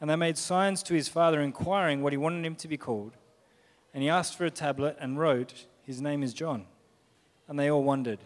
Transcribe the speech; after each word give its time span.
And 0.00 0.10
they 0.10 0.16
made 0.16 0.36
signs 0.36 0.82
to 0.84 0.94
his 0.94 1.08
father, 1.08 1.40
inquiring 1.40 2.02
what 2.02 2.12
he 2.12 2.16
wanted 2.16 2.44
him 2.44 2.56
to 2.56 2.68
be 2.68 2.76
called. 2.76 3.16
And 3.92 4.02
he 4.02 4.08
asked 4.08 4.36
for 4.36 4.44
a 4.44 4.50
tablet 4.50 4.96
and 5.00 5.18
wrote, 5.18 5.66
His 5.84 6.00
name 6.00 6.22
is 6.22 6.34
John. 6.34 6.66
And 7.48 7.58
they 7.58 7.70
all 7.70 7.82
wondered. 7.82 8.18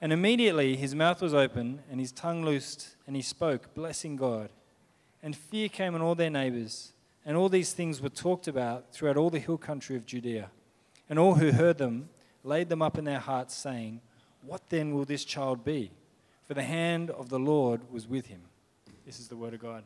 And 0.00 0.12
immediately 0.12 0.76
his 0.76 0.94
mouth 0.94 1.20
was 1.20 1.34
open, 1.34 1.80
and 1.90 2.00
his 2.00 2.12
tongue 2.12 2.44
loosed, 2.44 2.96
and 3.06 3.16
he 3.16 3.22
spoke, 3.22 3.74
blessing 3.74 4.16
God. 4.16 4.50
And 5.22 5.36
fear 5.36 5.68
came 5.68 5.94
on 5.94 6.02
all 6.02 6.14
their 6.14 6.30
neighbors. 6.30 6.92
And 7.24 7.36
all 7.36 7.48
these 7.48 7.72
things 7.72 8.00
were 8.00 8.08
talked 8.08 8.48
about 8.48 8.92
throughout 8.92 9.16
all 9.16 9.30
the 9.30 9.40
hill 9.40 9.58
country 9.58 9.96
of 9.96 10.06
Judea. 10.06 10.50
And 11.10 11.18
all 11.18 11.34
who 11.34 11.52
heard 11.52 11.78
them 11.78 12.08
laid 12.44 12.68
them 12.68 12.82
up 12.82 12.96
in 12.96 13.04
their 13.04 13.18
hearts, 13.18 13.54
saying, 13.54 14.00
What 14.42 14.70
then 14.70 14.94
will 14.94 15.04
this 15.04 15.24
child 15.24 15.64
be? 15.64 15.90
For 16.46 16.54
the 16.54 16.62
hand 16.62 17.10
of 17.10 17.28
the 17.28 17.38
Lord 17.38 17.90
was 17.90 18.06
with 18.06 18.26
him. 18.26 18.40
This 19.04 19.18
is 19.18 19.28
the 19.28 19.36
word 19.36 19.54
of 19.54 19.60
God. 19.60 19.82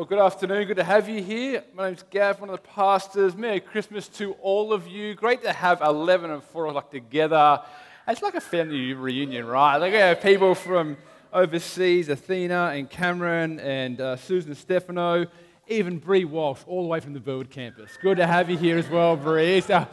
Well, 0.00 0.06
good 0.06 0.18
afternoon. 0.18 0.66
Good 0.66 0.78
to 0.78 0.84
have 0.84 1.10
you 1.10 1.22
here. 1.22 1.62
My 1.74 1.88
name's 1.88 2.04
Gav, 2.08 2.40
one 2.40 2.48
of 2.48 2.56
the 2.56 2.68
pastors. 2.68 3.36
Merry 3.36 3.60
Christmas 3.60 4.08
to 4.08 4.32
all 4.40 4.72
of 4.72 4.86
you. 4.88 5.14
Great 5.14 5.42
to 5.42 5.52
have 5.52 5.82
11 5.82 6.30
and 6.30 6.42
4 6.42 6.68
o'clock 6.68 6.90
together. 6.90 7.60
It's 8.08 8.22
like 8.22 8.34
a 8.34 8.40
family 8.40 8.94
reunion, 8.94 9.44
right? 9.44 9.76
Like, 9.76 9.92
we 9.92 9.98
have 9.98 10.22
people 10.22 10.54
from 10.54 10.96
overseas, 11.34 12.08
Athena 12.08 12.72
and 12.74 12.88
Cameron 12.88 13.60
and 13.60 14.00
uh, 14.00 14.16
Susan 14.16 14.54
Stefano, 14.54 15.26
even 15.68 15.98
Bree 15.98 16.24
Walsh, 16.24 16.60
all 16.66 16.80
the 16.80 16.88
way 16.88 17.00
from 17.00 17.12
the 17.12 17.20
Burwood 17.20 17.50
campus. 17.50 17.90
Good 18.00 18.16
to 18.16 18.26
have 18.26 18.48
you 18.48 18.56
here 18.56 18.78
as 18.78 18.88
well, 18.88 19.18
Bree. 19.18 19.60
So, 19.60 19.74
I 19.74 19.86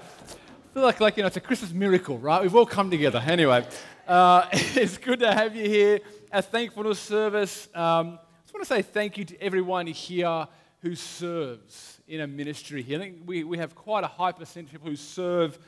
feel 0.73 0.83
like, 0.83 1.01
like, 1.01 1.17
you 1.17 1.23
know, 1.23 1.27
it's 1.27 1.35
a 1.35 1.41
Christmas 1.41 1.73
miracle, 1.73 2.17
right? 2.17 2.41
We've 2.41 2.55
all 2.55 2.65
come 2.65 2.89
together. 2.89 3.21
Anyway, 3.27 3.67
uh, 4.07 4.47
it's 4.53 4.97
good 4.97 5.19
to 5.19 5.33
have 5.33 5.53
you 5.53 5.67
here. 5.67 5.99
A 6.31 6.41
thankfulness 6.41 6.97
service. 6.97 7.67
Um, 7.75 8.19
want 8.57 8.67
to 8.67 8.73
say 8.73 8.81
thank 8.81 9.19
you 9.19 9.23
to 9.23 9.39
everyone 9.39 9.85
here 9.85 10.47
who 10.81 10.95
serves 10.95 12.01
in 12.07 12.21
a 12.21 12.25
ministry 12.25 12.81
here. 12.81 12.97
I 12.97 13.03
think 13.03 13.17
we, 13.23 13.43
we 13.43 13.59
have 13.59 13.75
quite 13.75 14.03
a 14.03 14.07
high 14.07 14.31
percentage 14.31 14.69
of 14.69 14.71
people 14.71 14.89
who 14.89 14.95
serve 14.95 15.59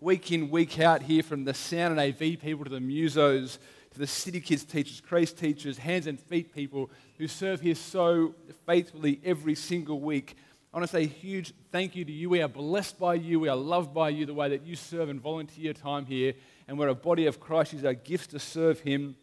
week 0.00 0.32
in, 0.32 0.50
week 0.50 0.80
out 0.80 1.02
here, 1.02 1.22
from 1.22 1.44
the 1.44 1.54
sound 1.54 1.96
and 1.96 2.00
AV 2.00 2.40
people 2.40 2.64
to 2.64 2.70
the 2.70 2.80
musos 2.80 3.58
to 3.92 3.98
the 4.00 4.08
city 4.08 4.40
kids 4.40 4.64
teachers, 4.64 5.00
Grace 5.00 5.32
teachers, 5.32 5.78
hands 5.78 6.08
and 6.08 6.18
feet 6.18 6.52
people 6.52 6.90
who 7.16 7.28
serve 7.28 7.60
here 7.60 7.76
so 7.76 8.34
faithfully 8.66 9.20
every 9.24 9.54
single 9.54 10.00
week. 10.00 10.34
I 10.74 10.78
want 10.78 10.90
to 10.90 10.96
say 10.96 11.04
a 11.04 11.06
huge 11.06 11.54
thank 11.70 11.94
you 11.94 12.04
to 12.04 12.10
you. 12.10 12.28
We 12.28 12.42
are 12.42 12.48
blessed 12.48 12.98
by 12.98 13.14
you. 13.14 13.38
We 13.38 13.50
are 13.50 13.56
loved 13.56 13.94
by 13.94 14.08
you, 14.08 14.26
the 14.26 14.34
way 14.34 14.48
that 14.48 14.66
you 14.66 14.74
serve 14.74 15.10
and 15.10 15.20
volunteer 15.20 15.66
your 15.66 15.74
time 15.74 16.06
here. 16.06 16.34
And 16.66 16.76
we're 16.76 16.88
a 16.88 16.94
body 16.96 17.26
of 17.26 17.38
Christ. 17.38 17.74
Use 17.74 17.84
our 17.84 17.94
gifts 17.94 18.26
to 18.28 18.40
serve 18.40 18.80
Him. 18.80 19.14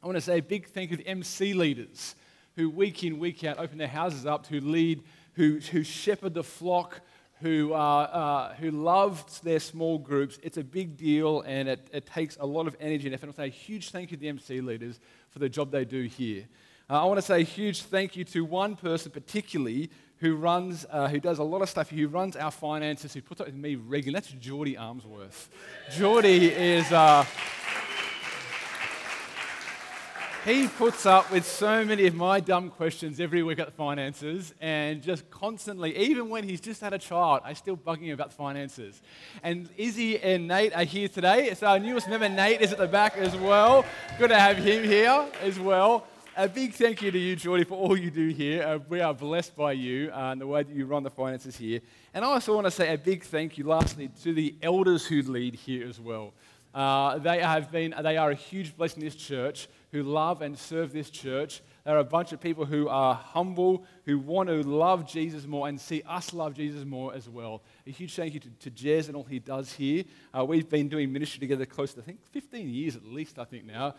I 0.00 0.06
want 0.06 0.18
to 0.18 0.20
say 0.22 0.38
a 0.38 0.42
big 0.42 0.68
thank 0.68 0.92
you 0.92 0.98
to 0.98 1.02
MC 1.04 1.52
leaders 1.52 2.14
who 2.60 2.68
week 2.68 3.02
in, 3.04 3.18
week 3.18 3.42
out 3.42 3.58
open 3.58 3.78
their 3.78 3.88
houses 3.88 4.26
up, 4.26 4.46
who 4.46 4.60
lead, 4.60 5.02
who, 5.32 5.58
who 5.72 5.82
shepherd 5.82 6.34
the 6.34 6.44
flock, 6.44 7.00
who, 7.40 7.72
uh, 7.72 7.76
uh, 7.76 8.54
who 8.56 8.70
love 8.70 9.40
their 9.42 9.60
small 9.60 9.96
groups. 9.96 10.38
It's 10.42 10.58
a 10.58 10.64
big 10.64 10.98
deal 10.98 11.40
and 11.40 11.70
it, 11.70 11.88
it 11.90 12.04
takes 12.04 12.36
a 12.38 12.44
lot 12.44 12.66
of 12.66 12.76
energy 12.78 13.06
and 13.06 13.14
effort. 13.14 13.24
I 13.24 13.28
want 13.28 13.36
to 13.36 13.42
say 13.42 13.46
a 13.46 13.50
huge 13.50 13.90
thank 13.90 14.10
you 14.10 14.18
to 14.18 14.20
the 14.20 14.28
MC 14.28 14.60
leaders 14.60 15.00
for 15.30 15.38
the 15.38 15.48
job 15.48 15.70
they 15.70 15.86
do 15.86 16.02
here. 16.02 16.44
Uh, 16.90 17.02
I 17.02 17.04
want 17.06 17.16
to 17.16 17.22
say 17.22 17.40
a 17.40 17.44
huge 17.44 17.82
thank 17.82 18.14
you 18.14 18.24
to 18.24 18.44
one 18.44 18.76
person 18.76 19.10
particularly 19.10 19.90
who 20.18 20.36
runs, 20.36 20.84
uh, 20.90 21.08
who 21.08 21.18
does 21.18 21.38
a 21.38 21.42
lot 21.42 21.62
of 21.62 21.70
stuff, 21.70 21.88
who 21.88 22.08
runs 22.08 22.36
our 22.36 22.50
finances, 22.50 23.14
who 23.14 23.22
puts 23.22 23.40
up 23.40 23.46
with 23.46 23.56
me 23.56 23.76
regularly. 23.76 24.20
That's 24.20 24.32
Geordie 24.32 24.76
Armsworth. 24.76 25.48
Geordie 25.96 26.48
is. 26.48 26.92
He 30.46 30.68
puts 30.68 31.04
up 31.04 31.30
with 31.30 31.44
so 31.44 31.84
many 31.84 32.06
of 32.06 32.14
my 32.14 32.40
dumb 32.40 32.70
questions 32.70 33.20
every 33.20 33.42
week 33.42 33.58
at 33.58 33.66
the 33.66 33.72
finances 33.72 34.54
and 34.58 35.02
just 35.02 35.30
constantly, 35.30 35.94
even 35.98 36.30
when 36.30 36.44
he's 36.44 36.62
just 36.62 36.80
had 36.80 36.94
a 36.94 36.98
child, 36.98 37.42
I 37.44 37.52
still 37.52 37.76
bugging 37.76 38.04
him 38.04 38.14
about 38.14 38.30
the 38.30 38.36
finances. 38.36 39.02
And 39.42 39.68
Izzy 39.76 40.18
and 40.18 40.48
Nate 40.48 40.74
are 40.74 40.84
here 40.84 41.08
today. 41.08 41.52
So 41.52 41.66
our 41.66 41.78
newest 41.78 42.08
member, 42.08 42.26
Nate, 42.26 42.62
is 42.62 42.72
at 42.72 42.78
the 42.78 42.88
back 42.88 43.18
as 43.18 43.36
well. 43.36 43.84
Good 44.18 44.28
to 44.28 44.38
have 44.38 44.56
him 44.56 44.82
here 44.82 45.26
as 45.42 45.60
well. 45.60 46.06
A 46.38 46.48
big 46.48 46.72
thank 46.72 47.02
you 47.02 47.10
to 47.10 47.18
you, 47.18 47.36
Geordie, 47.36 47.64
for 47.64 47.74
all 47.74 47.94
you 47.94 48.10
do 48.10 48.28
here. 48.28 48.62
Uh, 48.62 48.78
we 48.88 49.02
are 49.02 49.12
blessed 49.12 49.54
by 49.54 49.72
you 49.72 50.10
uh, 50.10 50.32
and 50.32 50.40
the 50.40 50.46
way 50.46 50.62
that 50.62 50.74
you 50.74 50.86
run 50.86 51.02
the 51.02 51.10
finances 51.10 51.54
here. 51.58 51.80
And 52.14 52.24
I 52.24 52.28
also 52.28 52.54
want 52.54 52.66
to 52.66 52.70
say 52.70 52.94
a 52.94 52.96
big 52.96 53.24
thank 53.24 53.58
you, 53.58 53.66
lastly, 53.66 54.08
to 54.22 54.32
the 54.32 54.54
elders 54.62 55.04
who 55.04 55.20
lead 55.20 55.54
here 55.54 55.86
as 55.86 56.00
well. 56.00 56.32
Uh, 56.72 57.18
they 57.18 57.40
have 57.40 57.70
been, 57.70 57.94
they 58.02 58.16
are 58.16 58.30
a 58.30 58.34
huge 58.34 58.74
blessing 58.74 59.02
in 59.02 59.06
this 59.08 59.16
church 59.16 59.68
who 59.92 60.02
love 60.02 60.42
and 60.42 60.56
serve 60.56 60.92
this 60.92 61.10
church. 61.10 61.62
There 61.84 61.96
are 61.96 62.00
a 62.00 62.04
bunch 62.04 62.32
of 62.32 62.40
people 62.40 62.64
who 62.64 62.88
are 62.88 63.14
humble, 63.14 63.84
who 64.04 64.18
want 64.18 64.48
to 64.48 64.62
love 64.62 65.10
Jesus 65.10 65.46
more 65.46 65.68
and 65.68 65.80
see 65.80 66.02
us 66.06 66.32
love 66.32 66.54
Jesus 66.54 66.84
more 66.84 67.14
as 67.14 67.28
well. 67.28 67.62
A 67.86 67.90
huge 67.90 68.14
thank 68.14 68.34
you 68.34 68.40
to, 68.40 68.50
to 68.50 68.70
Jez 68.70 69.08
and 69.08 69.16
all 69.16 69.24
he 69.24 69.38
does 69.38 69.72
here. 69.72 70.04
Uh, 70.36 70.44
we've 70.44 70.68
been 70.68 70.88
doing 70.88 71.12
ministry 71.12 71.40
together 71.40 71.66
close 71.66 71.94
to, 71.94 72.00
I 72.00 72.04
think, 72.04 72.24
15 72.30 72.68
years 72.68 72.96
at 72.96 73.04
least, 73.04 73.38
I 73.38 73.44
think 73.44 73.64
now. 73.64 73.94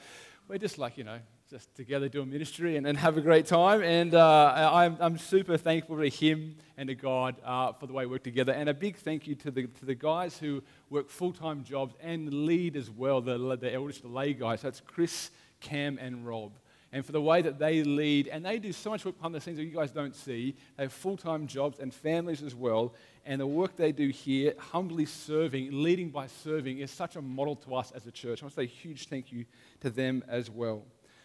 We're 0.48 0.58
just 0.58 0.78
like, 0.78 0.98
you 0.98 1.04
know, 1.04 1.20
just 1.50 1.74
together 1.76 2.08
doing 2.08 2.30
ministry 2.30 2.78
and, 2.78 2.88
and 2.88 2.98
have 2.98 3.18
a 3.18 3.22
great 3.22 3.46
time. 3.46 3.84
And 3.84 4.14
uh, 4.16 4.72
I'm, 4.74 4.96
I'm 5.00 5.18
super 5.18 5.58
thankful 5.58 5.98
to 5.98 6.08
him 6.08 6.56
and 6.78 6.88
to 6.88 6.96
God 6.96 7.36
uh, 7.44 7.74
for 7.74 7.88
the 7.88 7.94
way 7.94 8.06
we 8.06 8.14
work 8.14 8.24
together. 8.24 8.54
And 8.54 8.70
a 8.70 8.74
big 8.74 8.96
thank 8.96 9.28
you 9.28 9.36
to 9.36 9.52
the, 9.52 9.68
to 9.68 9.86
the 9.86 9.96
guys 9.96 10.38
who 10.38 10.64
work 10.90 11.10
full 11.10 11.34
time 11.34 11.64
jobs 11.64 11.96
and 12.02 12.46
lead 12.46 12.78
as 12.78 12.90
well, 12.90 13.20
the, 13.20 13.38
the 13.58 13.74
elders, 13.74 14.00
the 14.00 14.08
lay 14.08 14.34
guys. 14.34 14.62
That's 14.62 14.80
Chris 14.80 15.32
Cam, 15.62 15.98
and 15.98 16.28
Rob. 16.28 16.52
And 16.94 17.06
for 17.06 17.14
the 17.14 17.22
way 17.22 17.42
that 17.42 17.58
they 17.58 17.84
lead, 17.84 18.28
and 18.28 18.46
they 18.46 18.60
do 18.60 18.74
so 18.74 18.90
much 18.90 19.06
work 19.06 19.16
behind 19.16 19.34
the 19.34 19.40
scenes 19.40 19.58
that 19.58 19.64
you 19.64 19.72
guys 19.72 19.92
don't 19.92 20.14
see. 20.14 20.56
They 20.76 20.84
have 20.84 20.92
full 20.92 21.16
time 21.16 21.48
jobs 21.48 21.80
and 21.80 21.94
families 21.94 22.44
as 22.44 22.54
well. 22.54 22.94
And 23.26 23.40
the 23.40 23.48
work 23.48 23.78
they 23.78 23.94
do 23.94 24.10
here, 24.10 24.54
humbly 24.58 25.06
serving, 25.06 25.70
leading 25.72 26.10
by 26.10 26.28
serving, 26.28 26.80
is 26.80 26.92
such 26.92 27.16
a 27.16 27.22
model 27.22 27.56
to 27.58 27.76
us 27.76 27.92
as 27.92 28.06
a 28.08 28.12
church. 28.12 28.42
I 28.42 28.46
want 28.46 28.56
to 28.56 28.62
say 28.62 28.64
a 28.64 28.66
huge 28.66 29.08
thank 29.08 29.32
you 29.32 29.46
to 29.80 29.90
them 29.90 30.24
as 30.28 30.50
well. 30.50 30.84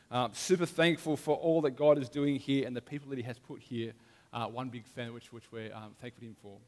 Um, 0.08 0.30
super 0.34 0.66
thankful 0.66 1.16
for 1.16 1.34
all 1.36 1.62
that 1.62 1.72
God 1.72 1.98
is 1.98 2.08
doing 2.08 2.36
here 2.36 2.64
and 2.64 2.76
the 2.76 2.82
people 2.82 3.10
that 3.10 3.18
He 3.18 3.24
has 3.24 3.38
put 3.40 3.60
here. 3.60 3.92
Uh, 4.32 4.46
one 4.46 4.68
big 4.68 4.86
fan, 4.86 5.12
which, 5.12 5.32
which 5.32 5.50
we're 5.50 5.74
um, 5.74 5.94
thankful 6.00 6.20
to 6.20 6.26
Him 6.26 6.36
for. 6.40 6.58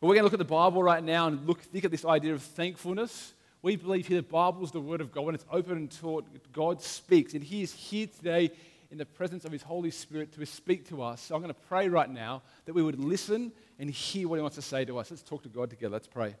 But 0.00 0.06
we're 0.06 0.14
going 0.14 0.20
to 0.20 0.24
look 0.24 0.32
at 0.32 0.38
the 0.38 0.44
Bible 0.44 0.82
right 0.82 1.02
now 1.02 1.26
and 1.26 1.46
look, 1.46 1.60
think 1.60 1.84
at 1.84 1.90
this 1.90 2.04
idea 2.04 2.32
of 2.32 2.42
thankfulness. 2.42 3.34
We 3.60 3.76
believe 3.76 4.06
here 4.06 4.18
the 4.18 4.22
Bible 4.22 4.62
is 4.64 4.70
the 4.70 4.80
Word 4.80 5.00
of 5.00 5.12
God. 5.12 5.24
When 5.24 5.34
it's 5.34 5.46
open 5.50 5.76
and 5.76 5.90
taught, 5.90 6.26
God 6.52 6.80
speaks. 6.80 7.34
And 7.34 7.42
He 7.42 7.62
is 7.62 7.72
here 7.72 8.06
today 8.06 8.50
in 8.90 8.98
the 8.98 9.06
presence 9.06 9.44
of 9.44 9.52
His 9.52 9.62
Holy 9.62 9.90
Spirit 9.90 10.32
to 10.32 10.46
speak 10.46 10.88
to 10.88 11.02
us. 11.02 11.20
So 11.20 11.34
I'm 11.34 11.42
going 11.42 11.52
to 11.52 11.60
pray 11.68 11.88
right 11.88 12.08
now 12.08 12.42
that 12.66 12.74
we 12.74 12.82
would 12.82 13.00
listen 13.00 13.52
and 13.78 13.90
hear 13.90 14.28
what 14.28 14.36
He 14.36 14.42
wants 14.42 14.56
to 14.56 14.62
say 14.62 14.84
to 14.84 14.98
us. 14.98 15.10
Let's 15.10 15.22
talk 15.22 15.42
to 15.42 15.48
God 15.48 15.70
together. 15.70 15.92
Let's 15.92 16.06
pray. 16.06 16.36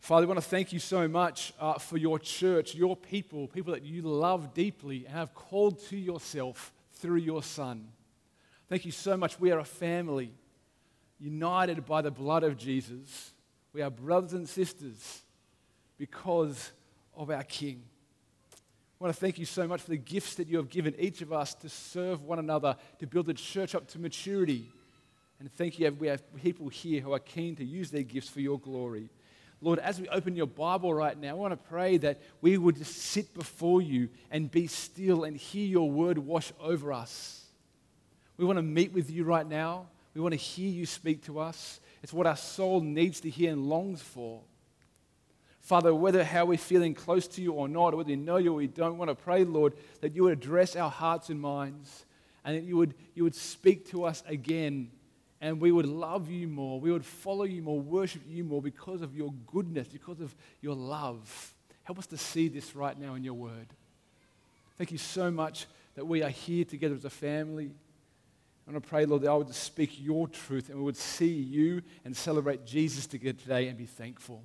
Father, 0.00 0.26
we 0.26 0.30
want 0.32 0.42
to 0.42 0.48
thank 0.48 0.72
you 0.72 0.80
so 0.80 1.06
much 1.06 1.52
uh, 1.60 1.74
for 1.74 1.96
your 1.96 2.18
church, 2.18 2.74
your 2.74 2.96
people, 2.96 3.46
people 3.46 3.72
that 3.72 3.84
you 3.84 4.02
love 4.02 4.52
deeply 4.52 5.04
and 5.06 5.14
have 5.14 5.32
called 5.32 5.80
to 5.90 5.96
yourself 5.96 6.72
through 6.94 7.18
your 7.18 7.42
Son. 7.42 7.88
Thank 8.68 8.84
you 8.84 8.90
so 8.90 9.16
much. 9.16 9.38
We 9.38 9.52
are 9.52 9.60
a 9.60 9.64
family 9.64 10.32
united 11.20 11.84
by 11.86 12.02
the 12.02 12.10
blood 12.10 12.42
of 12.42 12.56
Jesus. 12.56 13.31
We 13.72 13.80
are 13.80 13.90
brothers 13.90 14.34
and 14.34 14.48
sisters 14.48 15.22
because 15.96 16.72
of 17.16 17.30
our 17.30 17.42
King. 17.42 17.82
I 18.52 19.04
want 19.04 19.14
to 19.14 19.20
thank 19.20 19.38
you 19.38 19.46
so 19.46 19.66
much 19.66 19.80
for 19.80 19.90
the 19.90 19.96
gifts 19.96 20.34
that 20.36 20.46
you 20.46 20.58
have 20.58 20.68
given 20.68 20.94
each 20.98 21.22
of 21.22 21.32
us 21.32 21.54
to 21.54 21.68
serve 21.68 22.22
one 22.22 22.38
another, 22.38 22.76
to 22.98 23.06
build 23.06 23.26
the 23.26 23.34
church 23.34 23.74
up 23.74 23.88
to 23.88 23.98
maturity. 23.98 24.70
And 25.40 25.52
thank 25.54 25.78
you, 25.78 25.90
we 25.90 26.06
have 26.06 26.22
people 26.36 26.68
here 26.68 27.00
who 27.00 27.12
are 27.12 27.18
keen 27.18 27.56
to 27.56 27.64
use 27.64 27.90
their 27.90 28.02
gifts 28.02 28.28
for 28.28 28.40
your 28.40 28.60
glory. 28.60 29.10
Lord, 29.60 29.78
as 29.78 30.00
we 30.00 30.08
open 30.08 30.36
your 30.36 30.46
Bible 30.46 30.92
right 30.92 31.18
now, 31.18 31.30
I 31.30 31.32
want 31.34 31.52
to 31.52 31.68
pray 31.68 31.96
that 31.98 32.20
we 32.40 32.58
would 32.58 32.76
just 32.76 32.96
sit 32.96 33.32
before 33.32 33.80
you 33.80 34.08
and 34.30 34.50
be 34.50 34.66
still 34.66 35.24
and 35.24 35.36
hear 35.36 35.66
your 35.66 35.90
word 35.90 36.18
wash 36.18 36.52
over 36.60 36.92
us. 36.92 37.46
We 38.36 38.44
want 38.44 38.58
to 38.58 38.62
meet 38.62 38.92
with 38.92 39.10
you 39.10 39.24
right 39.24 39.46
now. 39.46 39.86
We 40.14 40.20
want 40.20 40.32
to 40.32 40.38
hear 40.38 40.68
you 40.68 40.84
speak 40.84 41.24
to 41.24 41.38
us. 41.38 41.80
It's 42.02 42.12
what 42.12 42.26
our 42.26 42.36
soul 42.36 42.80
needs 42.80 43.20
to 43.20 43.30
hear 43.30 43.52
and 43.52 43.68
longs 43.68 44.02
for. 44.02 44.40
Father, 45.60 45.94
whether 45.94 46.24
how 46.24 46.46
we're 46.46 46.58
feeling 46.58 46.92
close 46.92 47.28
to 47.28 47.40
you 47.42 47.52
or 47.52 47.68
not, 47.68 47.94
or 47.94 47.98
whether 47.98 48.08
we 48.08 48.16
know 48.16 48.36
you 48.36 48.52
or 48.52 48.56
we 48.56 48.66
don't, 48.66 48.98
want 48.98 49.10
to 49.10 49.14
pray, 49.14 49.44
Lord, 49.44 49.74
that 50.00 50.14
you 50.14 50.24
would 50.24 50.32
address 50.32 50.74
our 50.74 50.90
hearts 50.90 51.30
and 51.30 51.40
minds 51.40 52.04
and 52.44 52.56
that 52.56 52.64
you 52.64 52.76
would, 52.76 52.94
you 53.14 53.22
would 53.22 53.36
speak 53.36 53.88
to 53.90 54.04
us 54.04 54.24
again 54.26 54.90
and 55.40 55.60
we 55.60 55.70
would 55.70 55.86
love 55.86 56.28
you 56.30 56.48
more. 56.48 56.80
We 56.80 56.92
would 56.92 57.04
follow 57.04 57.44
you 57.44 57.62
more, 57.62 57.80
worship 57.80 58.22
you 58.28 58.44
more 58.44 58.60
because 58.60 59.02
of 59.02 59.14
your 59.14 59.32
goodness, 59.46 59.88
because 59.88 60.20
of 60.20 60.34
your 60.60 60.74
love. 60.74 61.54
Help 61.84 61.98
us 61.98 62.06
to 62.08 62.16
see 62.16 62.48
this 62.48 62.74
right 62.74 62.98
now 62.98 63.14
in 63.14 63.24
your 63.24 63.34
word. 63.34 63.66
Thank 64.78 64.92
you 64.92 64.98
so 64.98 65.30
much 65.30 65.66
that 65.94 66.06
we 66.06 66.22
are 66.22 66.30
here 66.30 66.64
together 66.64 66.94
as 66.94 67.04
a 67.04 67.10
family. 67.10 67.70
I 68.66 68.70
want 68.70 68.82
to 68.82 68.88
pray, 68.88 69.06
Lord, 69.06 69.22
that 69.22 69.30
I 69.30 69.34
would 69.34 69.52
speak 69.54 70.00
your 70.00 70.28
truth 70.28 70.68
and 70.68 70.78
we 70.78 70.84
would 70.84 70.96
see 70.96 71.32
you 71.32 71.82
and 72.04 72.16
celebrate 72.16 72.64
Jesus 72.64 73.06
together 73.06 73.38
today 73.38 73.66
and 73.66 73.76
be 73.76 73.86
thankful. 73.86 74.42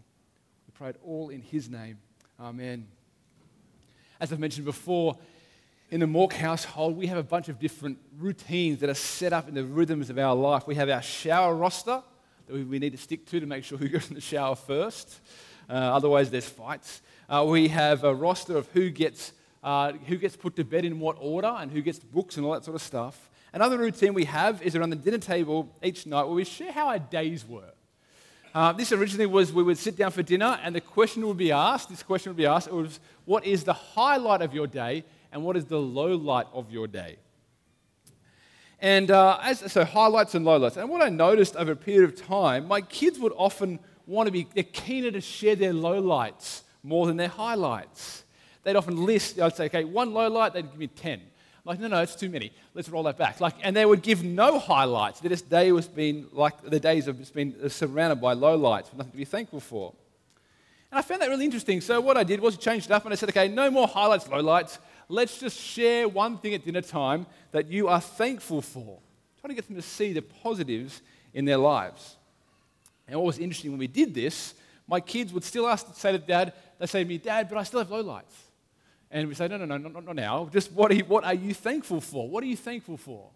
We 0.68 0.72
pray 0.74 0.90
it 0.90 1.00
all 1.04 1.30
in 1.30 1.42
his 1.42 1.70
name. 1.70 2.00
Amen. 2.40 2.88
As 4.20 4.34
I've 4.34 4.40
mentioned 4.40 4.66
before, 4.66 5.18
in 5.92 6.00
the 6.00 6.08
Mork 6.08 6.34
household, 6.34 6.98
we 6.98 7.08
have 7.08 7.20
a 7.20 7.24
bunch 7.24 7.48
of 7.48 7.60
different 7.60 8.00
routines 8.18 8.80
that 8.80 8.90
are 8.90 8.96
set 8.96 9.34
up 9.34 9.48
in 9.48 9.54
the 9.54 9.64
rhythms 9.64 10.10
of 10.10 10.18
our 10.18 10.36
life. 10.36 10.66
We 10.66 10.76
have 10.76 10.90
our 10.90 11.04
shower 11.04 11.54
roster 11.54 12.02
that 12.48 12.68
we 12.68 12.80
need 12.80 12.94
to 12.94 12.98
stick 12.98 13.26
to 13.28 13.40
to 13.40 13.46
make 13.46 13.64
sure 13.64 13.78
who 13.78 13.88
goes 13.90 14.10
in 14.10 14.16
the 14.16 14.22
shower 14.22 14.56
first. 14.56 15.20
Uh, 15.70 15.74
otherwise, 15.74 16.32
there's 16.32 16.50
fights. 16.50 17.02
Uh, 17.30 17.46
we 17.48 17.68
have 17.68 18.04
a 18.04 18.16
roster 18.16 18.58
of 18.58 18.68
who 18.72 18.90
gets, 18.90 19.34
uh, 19.64 19.92
who 20.08 20.18
gets 20.18 20.36
put 20.36 20.56
to 20.56 20.64
bed 20.64 20.86
in 20.86 21.00
what 21.00 21.18
order 21.20 21.56
and 21.60 21.72
who 21.72 21.82
gets 21.82 22.00
books 22.00 22.38
and 22.38 22.46
all 22.46 22.54
that 22.54 22.66
sort 22.66 22.76
of 22.76 22.82
stuff. 22.82 23.30
Another 23.54 23.78
routine 23.78 24.14
we 24.14 24.26
have 24.26 24.62
is 24.62 24.76
around 24.76 24.90
the 24.90 24.96
dinner 24.96 25.18
table 25.18 25.74
each 25.82 26.06
night 26.06 26.24
where 26.24 26.36
we 26.36 26.44
share 26.44 26.72
how 26.72 26.88
our 26.88 27.00
days 27.00 27.48
were. 27.48 27.72
Uh, 28.54 28.72
this 28.74 28.92
originally 28.92 29.26
was 29.26 29.54
we 29.54 29.64
would 29.64 29.78
sit 29.78 29.96
down 29.96 30.12
for 30.12 30.24
dinner 30.24 30.60
and 30.64 30.76
the 30.76 30.82
question 30.82 31.26
would 31.28 31.38
be 31.38 31.52
asked, 31.52 31.90
this 31.90 32.04
question 32.04 32.32
would 32.32 32.38
be 32.38 32.46
asked, 32.46 32.68
it 32.68 32.74
was, 32.74 33.00
what 33.26 33.46
is 33.46 33.64
the 33.64 33.74
highlight 33.74 34.42
of 34.42 34.54
your 34.54 34.68
day 34.68 35.04
and 35.32 35.44
what 35.44 35.56
is 35.56 35.66
the 35.66 35.80
low 35.80 36.16
light 36.16 36.48
of 36.54 36.72
your 36.72 36.88
day. 36.88 37.18
And 38.80 39.10
uh, 39.10 39.40
as, 39.42 39.72
so 39.72 39.84
highlights 39.86 40.36
and 40.36 40.46
lowlights. 40.46 40.78
And 40.78 40.90
what 40.90 41.02
I 41.02 41.10
noticed 41.10 41.56
over 41.56 41.72
a 41.72 41.76
period 41.76 42.10
of 42.10 42.16
time, 42.16 42.68
my 42.68 42.82
kids 42.82 43.18
would 43.20 43.34
often 43.36 43.80
want 44.06 44.28
to 44.28 44.32
be, 44.32 44.48
they're 44.54 44.64
keener 44.64 45.12
to 45.12 45.22
share 45.22 45.56
their 45.56 45.74
lowlights 45.74 46.62
more 46.84 47.08
than 47.08 47.18
their 47.18 47.28
highlights. 47.28 48.24
They'd 48.64 48.76
often 48.76 49.06
list, 49.06 49.40
I'd 49.40 49.56
say, 49.56 49.66
okay, 49.66 49.84
one 49.84 50.14
low 50.14 50.30
light, 50.30 50.54
they'd 50.54 50.70
give 50.70 50.80
me 50.80 50.88
10. 50.88 51.22
Like, 51.68 51.82
no, 51.82 51.90
no, 51.90 52.02
it's 52.02 52.16
too 52.16 52.30
many. 52.30 52.54
Let's 52.74 52.88
roll 52.88 53.04
that 53.04 53.18
back. 53.18 53.42
Like, 53.42 53.56
and 53.62 53.76
they 53.76 53.86
would 53.86 54.02
give 54.02 54.24
no 54.24 54.58
highlights. 54.58 55.20
This 55.20 55.42
day 55.42 55.74
was 55.74 55.86
been 55.86 56.28
like 56.32 56.62
the 56.62 56.80
days 56.80 57.08
have 57.08 57.18
just 57.18 57.34
been 57.34 57.54
uh, 57.62 57.68
surrounded 57.68 58.22
by 58.22 58.36
lowlights, 58.36 58.94
nothing 58.94 59.12
to 59.12 59.18
be 59.18 59.26
thankful 59.26 59.60
for. 59.60 59.94
And 60.90 61.00
I 61.00 61.02
found 61.02 61.22
that 61.22 61.28
really 61.28 61.44
interesting. 61.44 61.82
So 61.82 62.00
what 62.00 62.16
I 62.16 62.24
did 62.24 62.40
was 62.40 62.56
changed 62.56 62.86
it 62.86 62.94
up 62.94 63.04
and 63.04 63.12
I 63.12 63.18
said, 63.18 63.28
okay, 63.30 63.50
no 63.50 63.70
more 63.70 63.86
highlights, 63.86 64.30
low 64.30 64.40
lights. 64.40 64.80
let's 65.10 65.40
just 65.40 65.60
share 65.60 66.08
one 66.08 66.38
thing 66.38 66.54
at 66.54 66.64
dinner 66.64 66.82
time 66.82 67.26
that 67.52 67.68
you 67.68 67.90
are 67.90 68.00
thankful 68.00 68.62
for. 68.62 69.00
Trying 69.42 69.50
to 69.50 69.56
get 69.56 69.68
them 69.68 69.76
to 69.76 69.82
see 69.82 70.14
the 70.14 70.22
positives 70.22 71.02
in 71.34 71.44
their 71.44 71.58
lives. 71.58 72.16
And 73.10 73.20
what 73.20 73.26
was 73.26 73.40
interesting 73.40 73.72
when 73.72 73.80
we 73.80 73.88
did 73.88 74.14
this, 74.14 74.54
my 74.88 75.02
kids 75.02 75.34
would 75.34 75.44
still 75.44 75.68
ask, 75.68 75.94
say 75.96 76.14
to 76.14 76.18
dad, 76.18 76.54
they 76.80 76.86
say 76.86 77.04
to 77.04 77.10
me, 77.10 77.18
Dad, 77.18 77.50
but 77.50 77.58
I 77.58 77.64
still 77.64 77.80
have 77.80 77.90
lowlights. 77.90 78.47
And 79.10 79.28
we 79.28 79.36
say, 79.36 79.48
no, 79.48 79.58
no, 79.58 79.66
no, 79.66 79.78
not, 79.78 80.06
not 80.06 80.16
now. 80.16 80.50
Just 80.52 80.72
what 80.72 80.92
are, 80.92 80.96
you, 80.96 81.06
what 81.06 81.24
are 81.24 81.34
you 81.34 81.54
thankful 81.54 82.02
for? 82.02 82.28
What 82.28 82.44
are 82.44 82.48
you 82.48 82.58
thankful 82.58 82.98
for? 82.98 83.30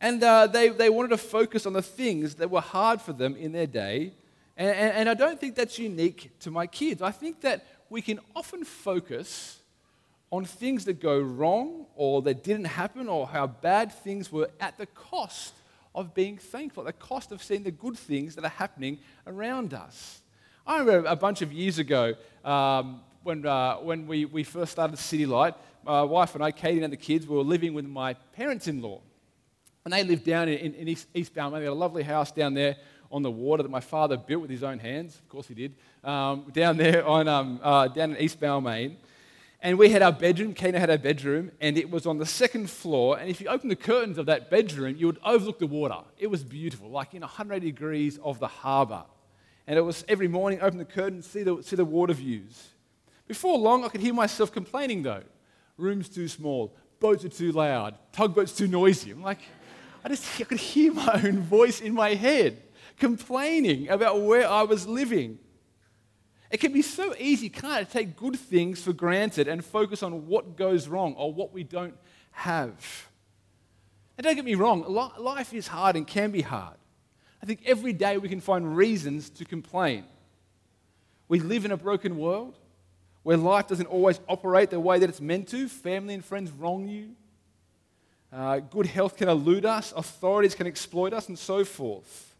And 0.00 0.22
uh, 0.22 0.48
they, 0.48 0.68
they 0.68 0.90
wanted 0.90 1.08
to 1.08 1.18
focus 1.18 1.64
on 1.64 1.72
the 1.72 1.82
things 1.82 2.34
that 2.36 2.50
were 2.50 2.60
hard 2.60 3.00
for 3.00 3.12
them 3.12 3.36
in 3.36 3.52
their 3.52 3.66
day. 3.66 4.12
And, 4.56 4.68
and, 4.68 4.92
and 4.92 5.08
I 5.08 5.14
don't 5.14 5.40
think 5.40 5.54
that's 5.54 5.78
unique 5.78 6.30
to 6.40 6.50
my 6.50 6.66
kids. 6.66 7.00
I 7.00 7.12
think 7.12 7.40
that 7.42 7.64
we 7.88 8.02
can 8.02 8.20
often 8.34 8.64
focus 8.64 9.58
on 10.30 10.44
things 10.44 10.86
that 10.86 11.00
go 11.00 11.20
wrong 11.20 11.86
or 11.94 12.22
that 12.22 12.42
didn't 12.42 12.64
happen 12.64 13.06
or 13.08 13.26
how 13.28 13.46
bad 13.46 13.92
things 13.92 14.32
were 14.32 14.50
at 14.60 14.76
the 14.78 14.86
cost 14.86 15.54
of 15.94 16.14
being 16.14 16.38
thankful, 16.38 16.84
the 16.84 16.92
cost 16.92 17.32
of 17.32 17.42
seeing 17.42 17.62
the 17.62 17.70
good 17.70 17.96
things 17.96 18.34
that 18.34 18.44
are 18.44 18.48
happening 18.48 18.98
around 19.26 19.74
us. 19.74 20.20
I 20.66 20.78
remember 20.78 21.08
a 21.08 21.16
bunch 21.16 21.42
of 21.42 21.52
years 21.52 21.78
ago 21.78 22.14
um, 22.44 23.00
when, 23.22 23.46
uh, 23.46 23.76
when 23.76 24.06
we, 24.06 24.24
we 24.24 24.44
first 24.44 24.72
started 24.72 24.98
City 24.98 25.26
Light, 25.26 25.54
my 25.84 26.02
wife 26.02 26.34
and 26.34 26.44
I, 26.44 26.50
Katie 26.50 26.82
and 26.82 26.92
the 26.92 26.96
kids, 26.96 27.26
we 27.26 27.36
were 27.36 27.42
living 27.42 27.74
with 27.74 27.86
my 27.86 28.14
parents 28.14 28.68
in 28.68 28.80
law. 28.80 29.00
And 29.84 29.92
they 29.92 30.04
lived 30.04 30.24
down 30.24 30.48
in, 30.48 30.74
in 30.74 30.88
East, 30.88 31.08
East 31.14 31.34
Balmain. 31.34 31.58
They 31.58 31.64
had 31.64 31.72
a 31.72 31.74
lovely 31.74 32.02
house 32.02 32.30
down 32.30 32.54
there 32.54 32.76
on 33.10 33.22
the 33.22 33.30
water 33.30 33.62
that 33.62 33.68
my 33.68 33.80
father 33.80 34.16
built 34.16 34.42
with 34.42 34.50
his 34.50 34.62
own 34.62 34.78
hands. 34.78 35.16
Of 35.18 35.28
course, 35.28 35.48
he 35.48 35.54
did. 35.54 35.74
Um, 36.04 36.46
down 36.52 36.76
there 36.76 37.06
on, 37.06 37.28
um, 37.28 37.60
uh, 37.62 37.88
down 37.88 38.12
in 38.12 38.18
East 38.18 38.40
Balmain. 38.40 38.96
And 39.60 39.78
we 39.78 39.90
had 39.90 40.02
our 40.02 40.12
bedroom, 40.12 40.54
Kana 40.54 40.80
had 40.80 40.90
our 40.90 40.98
bedroom, 40.98 41.52
and 41.60 41.78
it 41.78 41.88
was 41.88 42.04
on 42.04 42.18
the 42.18 42.26
second 42.26 42.68
floor. 42.68 43.18
And 43.18 43.30
if 43.30 43.40
you 43.40 43.46
open 43.46 43.68
the 43.68 43.76
curtains 43.76 44.18
of 44.18 44.26
that 44.26 44.50
bedroom, 44.50 44.96
you 44.96 45.06
would 45.06 45.20
overlook 45.24 45.60
the 45.60 45.68
water. 45.68 45.98
It 46.18 46.26
was 46.26 46.42
beautiful, 46.42 46.90
like 46.90 47.14
in 47.14 47.20
180 47.20 47.64
degrees 47.64 48.18
of 48.24 48.40
the 48.40 48.48
harbour. 48.48 49.04
And 49.68 49.78
it 49.78 49.82
was 49.82 50.04
every 50.08 50.26
morning, 50.26 50.60
open 50.60 50.78
the 50.78 50.84
curtains, 50.84 51.26
see 51.26 51.44
the, 51.44 51.62
see 51.62 51.76
the 51.76 51.84
water 51.84 52.12
views. 52.12 52.71
Before 53.26 53.58
long, 53.58 53.84
I 53.84 53.88
could 53.88 54.00
hear 54.00 54.14
myself 54.14 54.52
complaining 54.52 55.02
though. 55.02 55.22
Room's 55.76 56.08
too 56.08 56.28
small, 56.28 56.74
boats 57.00 57.24
are 57.24 57.28
too 57.28 57.52
loud, 57.52 57.96
tugboats 58.12 58.52
too 58.52 58.68
noisy. 58.68 59.10
I'm 59.10 59.22
like, 59.22 59.40
I 60.04 60.08
just 60.08 60.40
I 60.40 60.44
could 60.44 60.58
hear 60.58 60.92
my 60.92 61.20
own 61.24 61.40
voice 61.40 61.80
in 61.80 61.94
my 61.94 62.14
head 62.14 62.62
complaining 62.98 63.88
about 63.88 64.20
where 64.20 64.48
I 64.48 64.62
was 64.62 64.86
living. 64.86 65.38
It 66.50 66.60
can 66.60 66.72
be 66.72 66.82
so 66.82 67.14
easy, 67.18 67.48
can't 67.48 67.82
it, 67.82 67.86
to 67.86 67.92
take 67.92 68.16
good 68.16 68.36
things 68.38 68.82
for 68.82 68.92
granted 68.92 69.48
and 69.48 69.64
focus 69.64 70.02
on 70.02 70.26
what 70.26 70.56
goes 70.56 70.86
wrong 70.86 71.14
or 71.14 71.32
what 71.32 71.52
we 71.52 71.64
don't 71.64 71.96
have. 72.32 73.08
And 74.18 74.24
don't 74.24 74.36
get 74.36 74.44
me 74.44 74.54
wrong, 74.54 74.84
life 74.86 75.54
is 75.54 75.66
hard 75.66 75.96
and 75.96 76.06
can 76.06 76.30
be 76.30 76.42
hard. 76.42 76.76
I 77.42 77.46
think 77.46 77.62
every 77.64 77.92
day 77.92 78.18
we 78.18 78.28
can 78.28 78.40
find 78.40 78.76
reasons 78.76 79.30
to 79.30 79.44
complain. 79.44 80.04
We 81.26 81.40
live 81.40 81.64
in 81.64 81.72
a 81.72 81.76
broken 81.76 82.18
world 82.18 82.58
where 83.22 83.36
life 83.36 83.68
doesn't 83.68 83.86
always 83.86 84.20
operate 84.28 84.70
the 84.70 84.80
way 84.80 84.98
that 84.98 85.08
it's 85.08 85.20
meant 85.20 85.48
to. 85.48 85.68
Family 85.68 86.14
and 86.14 86.24
friends 86.24 86.50
wrong 86.50 86.88
you. 86.88 87.10
Uh, 88.32 88.60
good 88.60 88.86
health 88.86 89.16
can 89.16 89.28
elude 89.28 89.66
us. 89.66 89.92
Authorities 89.96 90.54
can 90.54 90.66
exploit 90.66 91.12
us, 91.12 91.28
and 91.28 91.38
so 91.38 91.64
forth. 91.64 92.34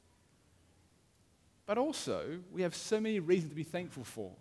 But 1.67 1.79
also, 1.79 2.39
we 2.51 2.63
have 2.63 2.75
so 2.75 2.99
many 3.01 3.21
reasons 3.21 3.51
to 3.51 3.57
be 3.57 3.63
thankful 3.63 4.05
for. 4.05 4.33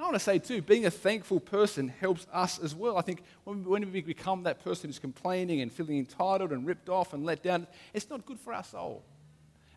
I 0.00 0.04
want 0.04 0.14
to 0.14 0.20
say, 0.20 0.38
too, 0.38 0.62
being 0.62 0.86
a 0.86 0.90
thankful 0.90 1.40
person 1.40 1.88
helps 2.00 2.26
us 2.32 2.58
as 2.58 2.74
well. 2.74 2.96
I 2.96 3.02
think 3.02 3.22
when 3.44 3.92
we 3.92 4.00
become 4.00 4.44
that 4.44 4.64
person 4.64 4.88
who's 4.88 4.98
complaining 4.98 5.60
and 5.60 5.70
feeling 5.70 5.98
entitled 5.98 6.52
and 6.52 6.66
ripped 6.66 6.88
off 6.88 7.12
and 7.12 7.22
let 7.26 7.42
down, 7.42 7.66
it's 7.92 8.08
not 8.08 8.24
good 8.24 8.40
for 8.40 8.54
our 8.54 8.64
soul. 8.64 9.04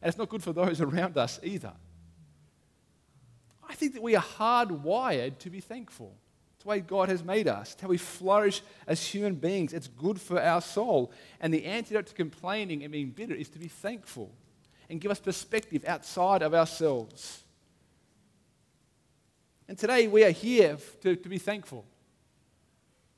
And 0.02 0.08
it's 0.08 0.18
not 0.18 0.30
good 0.30 0.42
for 0.42 0.54
those 0.54 0.80
around 0.82 1.18
us 1.18 1.42
either. 1.44 1.74
I 3.70 3.76
think 3.76 3.94
that 3.94 4.04
we 4.04 4.16
are 4.16 4.24
hardwired 4.24 5.40
to 5.40 5.50
be 5.50 5.60
thankful. 5.60 6.16
It's 6.56 6.64
the 6.64 6.70
way 6.70 6.80
God 6.80 7.10
has 7.10 7.24
made 7.24 7.48
us. 7.48 7.74
It's 7.74 7.82
how 7.82 7.88
we 7.88 7.98
flourish 7.98 8.62
as 8.88 9.06
human 9.06 9.36
beings. 9.36 9.74
It's 9.74 9.88
good 9.88 10.20
for 10.20 10.42
our 10.42 10.62
soul. 10.62 11.12
And 11.40 11.54
the 11.54 11.66
antidote 11.66 12.08
to 12.08 12.14
complaining 12.14 12.84
and 12.84 12.92
being 12.92 13.10
bitter 13.10 13.34
is 13.34 13.50
to 13.50 13.60
be 13.60 13.68
thankful 13.68 14.32
and 14.90 15.02
give 15.02 15.12
us 15.12 15.20
perspective 15.20 15.84
outside 15.88 16.42
of 16.42 16.54
ourselves. 16.54 17.44
And 19.68 19.78
today 19.78 20.08
we 20.08 20.24
are 20.24 20.32
here 20.32 20.78
to, 21.02 21.16
to 21.16 21.30
be 21.30 21.38
thankful. 21.38 21.86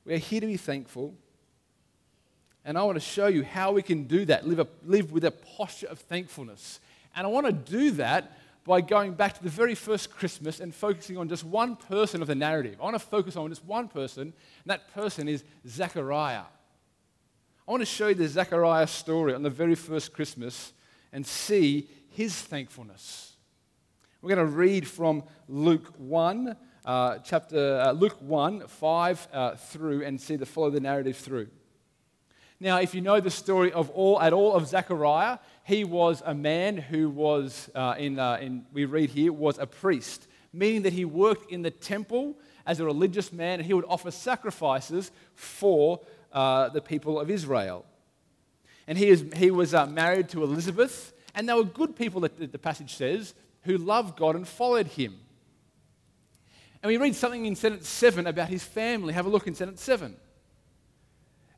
We 0.06 0.14
are 0.14 0.20
here 0.20 0.42
to 0.42 0.48
be 0.48 0.58
thankful. 0.58 1.16
And 2.64 2.78
I 2.78 2.84
want 2.84 2.96
to 2.96 3.00
show 3.00 3.28
you 3.28 3.44
how 3.44 3.72
we 3.72 3.82
can 3.82 4.06
do 4.06 4.26
that, 4.26 4.48
live, 4.48 4.60
a, 4.60 4.68
live 4.84 5.12
with 5.12 5.26
a 5.26 5.32
posture 5.32 5.88
of 5.88 6.00
thankfulness. 6.00 6.80
And 7.16 7.26
I 7.28 7.30
want 7.30 7.46
to 7.46 7.52
do 7.52 7.92
that 7.92 8.38
by 8.66 8.82
going 8.82 9.14
back 9.14 9.34
to 9.36 9.44
the 9.44 9.50
very 9.50 9.76
first 9.76 10.12
Christmas 10.12 10.60
and 10.60 10.74
focusing 10.74 11.18
on 11.18 11.30
just 11.30 11.44
one 11.44 11.76
person 11.76 12.22
of 12.22 12.28
the 12.28 12.36
narrative. 12.36 12.78
I 12.82 12.84
want 12.84 12.96
to 12.96 13.00
focus 13.00 13.36
on 13.36 13.50
just 13.50 13.64
one 13.64 13.88
person, 13.88 14.22
and 14.22 14.34
that 14.66 14.92
person 14.94 15.30
is 15.30 15.44
Zechariah. 15.68 16.44
I 17.68 17.72
want 17.72 17.82
to 17.82 17.86
show 17.86 18.08
you 18.08 18.16
the 18.16 18.28
Zechariah 18.28 18.88
story 18.88 19.34
on 19.34 19.44
the 19.44 19.52
very 19.52 19.76
first 19.76 20.14
Christmas 20.14 20.74
and 21.14 21.26
see 21.26 21.88
his 22.10 22.36
thankfulness. 22.36 23.34
We're 24.22 24.36
going 24.36 24.48
to 24.48 24.56
read 24.56 24.88
from 24.88 25.24
Luke 25.48 25.94
1, 25.98 26.56
uh, 26.86 27.18
chapter, 27.20 27.80
uh, 27.86 27.92
Luke 27.92 28.18
1, 28.20 28.68
5 28.68 29.28
uh, 29.32 29.56
through, 29.56 30.04
and 30.04 30.20
see 30.20 30.36
the 30.36 30.46
follow 30.48 30.72
the 30.72 30.80
narrative 30.80 31.18
through. 31.18 31.48
Now, 32.60 32.80
if 32.80 32.96
you 32.96 33.02
know 33.02 33.20
the 33.20 33.30
story 33.30 33.72
of 33.74 33.90
all 33.92 34.20
at 34.22 34.34
all 34.34 34.54
of 34.54 34.68
Zechariah, 34.68 35.40
he 35.66 35.84
was 35.84 36.22
a 36.24 36.36
man 36.36 36.78
who 36.78 37.10
was, 37.10 37.72
uh, 37.74 37.96
in, 37.98 38.20
uh, 38.20 38.38
in, 38.40 38.66
we 38.72 38.86
read 38.86 39.10
here, 39.10 39.34
was 39.34 39.58
a 39.58 39.66
priest, 39.66 40.28
meaning 40.54 40.84
that 40.84 40.94
he 40.94 41.06
worked 41.06 41.52
in 41.52 41.64
the 41.64 41.72
temple 41.72 42.38
as 42.68 42.80
a 42.80 42.86
religious 42.86 43.34
man 43.34 43.60
and 43.60 43.66
he 43.66 43.74
would 43.74 43.86
offer 43.88 44.12
sacrifices 44.12 45.12
for 45.34 46.02
uh, 46.32 46.70
the 46.70 46.82
people 46.82 47.20
of 47.20 47.32
Israel. 47.32 47.84
And 48.86 48.96
he, 48.96 49.08
is, 49.08 49.26
he 49.36 49.50
was 49.50 49.74
uh, 49.74 49.88
married 49.88 50.30
to 50.30 50.44
Elizabeth, 50.44 51.14
and 51.34 51.50
they 51.50 51.54
were 51.56 51.64
good 51.64 51.96
people, 51.96 52.22
that 52.22 52.52
the 52.52 52.60
passage 52.60 52.94
says, 52.94 53.34
who 53.64 53.80
loved 53.80 54.20
God 54.20 54.36
and 54.36 54.48
followed 54.48 54.86
him. 54.86 55.16
And 56.84 56.92
we 56.92 56.98
read 56.98 57.16
something 57.16 57.44
in 57.44 57.56
sentence 57.56 57.90
7 57.90 58.28
about 58.28 58.50
his 58.50 58.64
family. 58.64 59.16
Have 59.16 59.26
a 59.26 59.30
look 59.30 59.48
in 59.48 59.56
sentence 59.56 59.82
7. 59.82 60.16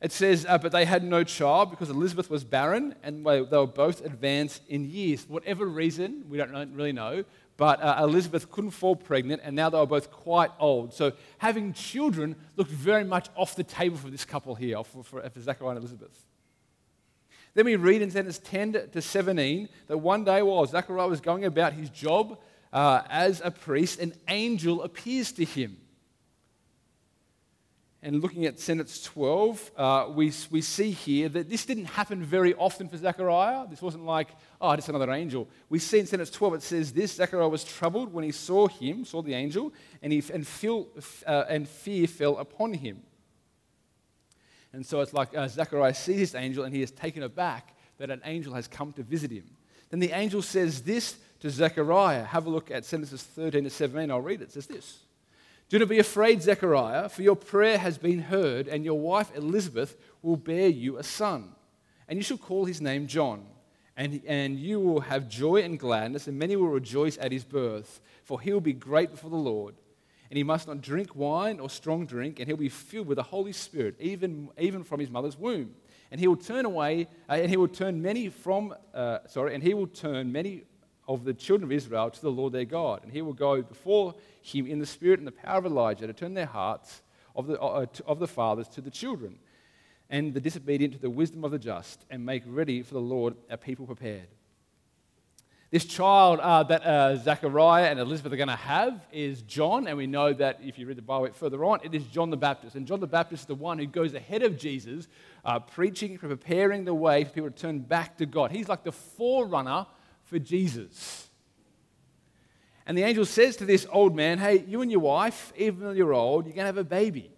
It 0.02 0.12
says, 0.12 0.46
uh, 0.48 0.58
But 0.58 0.72
they 0.72 0.86
had 0.86 1.04
no 1.04 1.24
child 1.24 1.72
because 1.72 1.90
Elizabeth 1.90 2.30
was 2.30 2.44
barren 2.44 2.96
and 3.04 3.26
they, 3.26 3.42
were 3.42 3.66
both 3.66 4.06
advanced 4.06 4.62
in 4.68 4.90
years. 4.90 5.24
For 5.24 5.34
whatever 5.34 5.66
reason, 5.66 6.26
we 6.30 6.38
don't 6.38 6.74
really 6.74 6.92
know, 6.92 7.24
but 7.58 7.82
uh, 7.82 8.00
Elizabeth 8.04 8.52
couldn't 8.52 8.72
fall 8.72 8.96
pregnant 8.96 9.42
and 9.44 9.56
now 9.56 9.70
they 9.70 9.80
were 9.80 9.88
both 9.88 10.12
quite 10.12 10.52
old. 10.60 10.94
So 10.94 11.14
having 11.40 11.74
children 11.74 12.36
looked 12.56 12.72
very 12.72 13.04
much 13.04 13.30
off 13.36 13.56
the 13.56 13.64
table 13.64 13.98
for 13.98 14.10
this 14.10 14.26
couple 14.26 14.54
here, 14.54 14.84
for, 14.84 15.04
for, 15.04 15.28
for 15.30 15.40
Zechariah 15.42 15.72
and 15.72 15.80
Elizabeth. 15.80 16.26
Then 17.56 17.66
we 17.66 17.76
read 17.76 18.04
in 18.04 18.12
sentence 18.12 18.38
10 18.38 18.90
to 18.92 19.02
17 19.02 19.68
that 19.88 19.98
one 19.98 20.24
day 20.24 20.44
while 20.44 20.64
Zechariah 20.68 21.08
was 21.08 21.22
going 21.22 21.44
about 21.46 21.74
his 21.74 21.90
job 21.90 22.38
uh, 22.72 23.02
as 23.10 23.42
a 23.44 23.50
priest, 23.50 24.00
an 24.00 24.14
angel 24.28 24.84
appears 24.84 25.32
to 25.32 25.44
him. 25.44 25.78
And 28.08 28.22
looking 28.22 28.46
at 28.46 28.58
sentence 28.58 29.04
12, 29.04 29.72
uh, 29.76 30.08
we, 30.16 30.32
we 30.50 30.62
see 30.62 30.92
here 30.92 31.28
that 31.28 31.50
this 31.50 31.66
didn't 31.66 31.88
happen 31.88 32.24
very 32.24 32.54
often 32.54 32.88
for 32.88 32.96
Zechariah. 32.96 33.68
This 33.68 33.82
wasn't 33.82 34.06
like, 34.06 34.30
oh, 34.62 34.74
just 34.78 34.88
another 34.88 35.12
angel. 35.12 35.50
We 35.68 35.80
see 35.80 36.00
in 36.00 36.06
sentence 36.06 36.30
12, 36.30 36.54
it 36.54 36.62
says 36.64 36.94
this 36.94 37.16
Zechariah 37.16 37.50
was 37.50 37.66
troubled 37.66 38.14
when 38.14 38.24
he 38.24 38.32
saw 38.32 38.70
him, 38.70 39.04
saw 39.04 39.22
the 39.22 39.34
angel, 39.34 39.74
and, 40.02 40.14
he, 40.14 40.24
and, 40.34 40.48
feel, 40.48 40.88
uh, 41.26 41.44
and 41.50 41.68
fear 41.68 42.08
fell 42.08 42.38
upon 42.38 42.76
him. 42.76 43.02
And 44.72 44.86
so 44.86 45.02
it's 45.02 45.12
like 45.12 45.36
uh, 45.36 45.50
Zechariah 45.50 45.94
sees 45.94 46.32
this 46.32 46.36
angel 46.36 46.64
and 46.64 46.74
he 46.74 46.82
is 46.82 46.92
taken 46.92 47.24
aback 47.24 47.76
that 47.98 48.10
an 48.10 48.22
angel 48.24 48.54
has 48.54 48.70
come 48.70 48.94
to 48.94 49.04
visit 49.04 49.32
him. 49.32 49.44
Then 49.90 50.00
the 50.00 50.14
angel 50.14 50.42
says 50.42 50.82
this 50.82 51.18
to 51.42 51.50
Zechariah. 51.50 52.24
Have 52.24 52.46
a 52.46 52.50
look 52.50 52.72
at 52.72 52.86
sentences 52.86 53.22
13 53.22 53.66
to 53.66 53.70
17. 53.70 54.10
I'll 54.10 54.22
read 54.22 54.40
it. 54.40 54.46
It 54.46 54.52
says 54.54 54.68
this 54.68 55.00
Do 55.70 55.80
not 55.80 55.90
be 55.90 56.00
afraid, 56.00 56.42
Zechariah, 56.42 57.10
for 57.10 57.24
your 57.24 57.36
prayer 57.36 57.78
has 57.78 57.98
been 57.98 58.20
heard, 58.20 58.70
and 58.70 58.86
your 58.86 58.98
wife 58.98 59.36
Elizabeth 59.36 59.98
will 60.22 60.38
bear 60.38 60.70
you 60.70 60.98
a 60.98 61.04
son. 61.04 61.56
And 62.08 62.18
you 62.18 62.24
shall 62.24 62.38
call 62.38 62.64
his 62.64 62.80
name 62.80 63.06
John. 63.06 63.46
And, 63.98 64.22
and 64.26 64.58
you 64.58 64.80
will 64.80 65.02
have 65.02 65.28
joy 65.28 65.64
and 65.64 65.78
gladness, 65.78 66.28
and 66.28 66.40
many 66.40 66.56
will 66.56 66.70
rejoice 66.70 67.18
at 67.18 67.34
his 67.34 67.44
birth, 67.44 68.00
for 68.24 68.40
he 68.40 68.54
will 68.54 68.62
be 68.62 68.72
great 68.72 69.12
before 69.12 69.30
the 69.30 69.36
Lord. 69.36 69.76
And 70.30 70.38
he 70.38 70.44
must 70.44 70.68
not 70.68 70.82
drink 70.82 71.16
wine 71.16 71.60
or 71.60 71.70
strong 71.70 72.06
drink, 72.06 72.40
and 72.40 72.48
he'll 72.48 72.56
be 72.56 72.70
filled 72.70 73.08
with 73.08 73.18
the 73.18 73.24
Holy 73.24 73.52
Spirit, 73.52 73.96
even, 74.00 74.50
even 74.58 74.86
from 74.86 75.02
his 75.02 75.10
mother's 75.10 75.38
womb. 75.38 75.74
And 76.12 76.22
he 76.22 76.28
will 76.28 76.38
turn 76.38 76.64
away, 76.64 77.08
uh, 77.28 77.34
and 77.34 77.50
he 77.50 77.58
will 77.58 77.68
turn 77.68 78.02
many 78.02 78.30
from, 78.30 78.74
uh, 78.94 79.20
sorry, 79.28 79.54
and 79.54 79.62
he 79.62 79.74
will 79.74 79.88
turn 79.88 80.32
many 80.32 80.64
of 81.08 81.24
the 81.24 81.34
children 81.34 81.70
of 81.70 81.72
Israel 81.72 82.10
to 82.10 82.22
the 82.22 82.32
Lord 82.32 82.54
their 82.54 82.66
God. 82.66 83.04
And 83.04 83.12
he 83.12 83.22
will 83.22 83.34
go 83.34 83.62
before 83.62 84.16
him 84.42 84.68
in 84.68 84.80
the 84.80 84.86
spirit 84.86 85.20
and 85.20 85.28
the 85.28 85.32
power 85.32 85.60
of 85.60 85.66
Elijah 85.66 86.08
to 86.08 86.14
turn 86.14 86.34
their 86.34 86.46
hearts 86.46 87.02
of 87.36 87.48
the, 87.48 87.62
uh, 87.62 87.86
of 88.06 88.20
the 88.20 88.28
fathers 88.28 88.68
to 88.70 88.82
the 88.82 88.90
children, 88.90 89.38
and 90.10 90.34
the 90.34 90.42
disobedient 90.42 90.94
to 90.94 91.00
the 91.00 91.10
wisdom 91.10 91.44
of 91.44 91.52
the 91.52 91.60
just, 91.60 92.04
and 92.10 92.26
make 92.26 92.44
ready 92.48 92.82
for 92.82 92.94
the 92.94 93.00
Lord 93.00 93.36
a 93.50 93.58
people 93.58 93.86
prepared. 93.86 94.28
This 95.70 95.84
child 95.84 96.40
uh, 96.40 96.64
that 96.64 96.86
uh, 96.86 97.18
Zechariah 97.18 97.92
and 97.92 98.00
Elizabeth 98.00 98.32
are 98.32 98.38
going 98.38 98.48
to 98.48 98.56
have 98.56 99.06
is 99.12 99.42
John, 99.42 99.88
and 99.88 99.98
we 99.98 100.08
know 100.08 100.32
that 100.32 100.60
if 100.64 100.80
you 100.80 100.88
read 100.88 100.98
the 100.98 101.02
Bible 101.02 101.30
further 101.34 101.66
on, 101.66 101.82
it 101.84 101.94
is 101.94 102.06
John 102.06 102.30
the 102.30 102.38
Baptist. 102.38 102.76
And 102.76 102.88
John 102.88 103.02
the 103.02 103.08
Baptist 103.08 103.44
is 103.44 103.48
the 103.48 103.56
one 103.56 103.78
who 103.78 103.86
goes 103.86 104.14
ahead 104.14 104.44
of 104.44 104.58
Jesus, 104.58 105.10
uh, 105.44 105.60
preaching, 105.60 106.18
preparing 106.18 106.86
the 106.86 106.94
way 106.94 107.26
for 107.26 107.32
people 107.32 107.52
to 107.52 107.56
turn 107.56 107.80
back 107.80 108.18
to 108.18 108.26
God. 108.26 108.52
He's 108.52 108.70
like 108.70 108.86
the 108.86 108.94
forerunner 108.94 109.86
for 110.28 110.40
Jesus. 110.40 111.28
And 112.86 112.98
the 112.98 113.04
angel 113.04 113.26
says 113.26 113.58
to 113.58 113.66
this 113.66 113.86
old 113.92 114.16
man, 114.16 114.38
Hey, 114.38 114.64
you 114.68 114.82
and 114.82 114.90
your 114.90 115.02
wife, 115.02 115.52
even 115.58 115.82
though 115.82 115.92
you're 115.92 116.14
old, 116.14 116.46
you're 116.46 116.54
going 116.54 116.64
to 116.64 116.68
have 116.68 116.78
a 116.78 116.84
baby, 116.84 117.32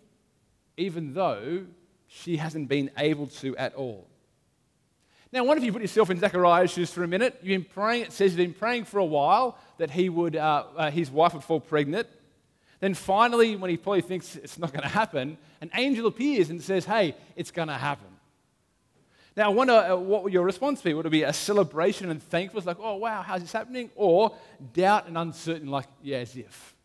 even 0.78 1.14
though 1.14 1.66
she 2.08 2.38
hasn't 2.38 2.68
been 2.68 2.92
able 2.98 3.28
to 3.28 3.58
at 3.58 3.74
all. 3.74 4.08
Now, 5.32 5.44
wonder 5.44 5.60
if 5.60 5.66
you 5.66 5.72
put 5.72 5.82
yourself 5.82 6.10
in 6.10 6.20
Zechariah's 6.20 6.72
shoes 6.72 6.92
for 6.92 7.04
a 7.04 7.08
minute. 7.08 7.40
You've 7.42 7.62
been 7.62 7.72
praying, 7.72 8.04
it 8.04 8.12
says 8.12 8.32
you've 8.32 8.48
been 8.48 8.54
praying 8.54 8.86
for 8.86 9.00
a 9.00 9.06
while 9.06 9.58
that 9.78 9.92
he 9.92 10.10
would, 10.10 10.36
uh, 10.36 10.64
uh, 10.76 10.92
his 10.92 11.12
wife 11.12 11.34
would 11.34 11.44
fall 11.44 11.60
pregnant. 11.60 12.08
Then 12.80 12.94
finally, 12.94 13.56
when 13.56 13.70
he 13.70 13.78
probably 13.78 14.02
thinks 14.02 14.36
it's 14.36 14.58
not 14.58 14.72
going 14.72 14.84
to 14.84 14.90
happen, 14.90 15.38
an 15.62 15.70
angel 15.76 16.08
appears 16.08 16.50
and 16.50 16.62
says, 16.62 16.86
Hey, 16.86 17.16
it's 17.36 17.52
going 17.52 17.68
to 17.68 17.76
happen. 17.76 18.08
Now, 19.40 19.46
I 19.46 19.54
wonder 19.54 19.72
uh, 19.72 19.96
what 19.96 20.26
would 20.26 20.34
your 20.34 20.44
response 20.44 20.82
be? 20.82 20.94
Would 20.94 21.06
it 21.06 21.12
be 21.12 21.24
a 21.24 21.32
celebration 21.32 22.10
and 22.10 22.22
thankfulness, 22.22 22.66
like, 22.66 22.76
oh, 22.78 22.98
wow, 22.98 23.22
how's 23.22 23.40
this 23.40 23.54
happening? 23.54 23.90
Or 23.96 24.36
doubt 24.74 25.08
and 25.08 25.18
uncertain, 25.18 25.70
like, 25.70 25.86
yeah, 26.04 26.18
as 26.18 26.36
if. 26.36 26.76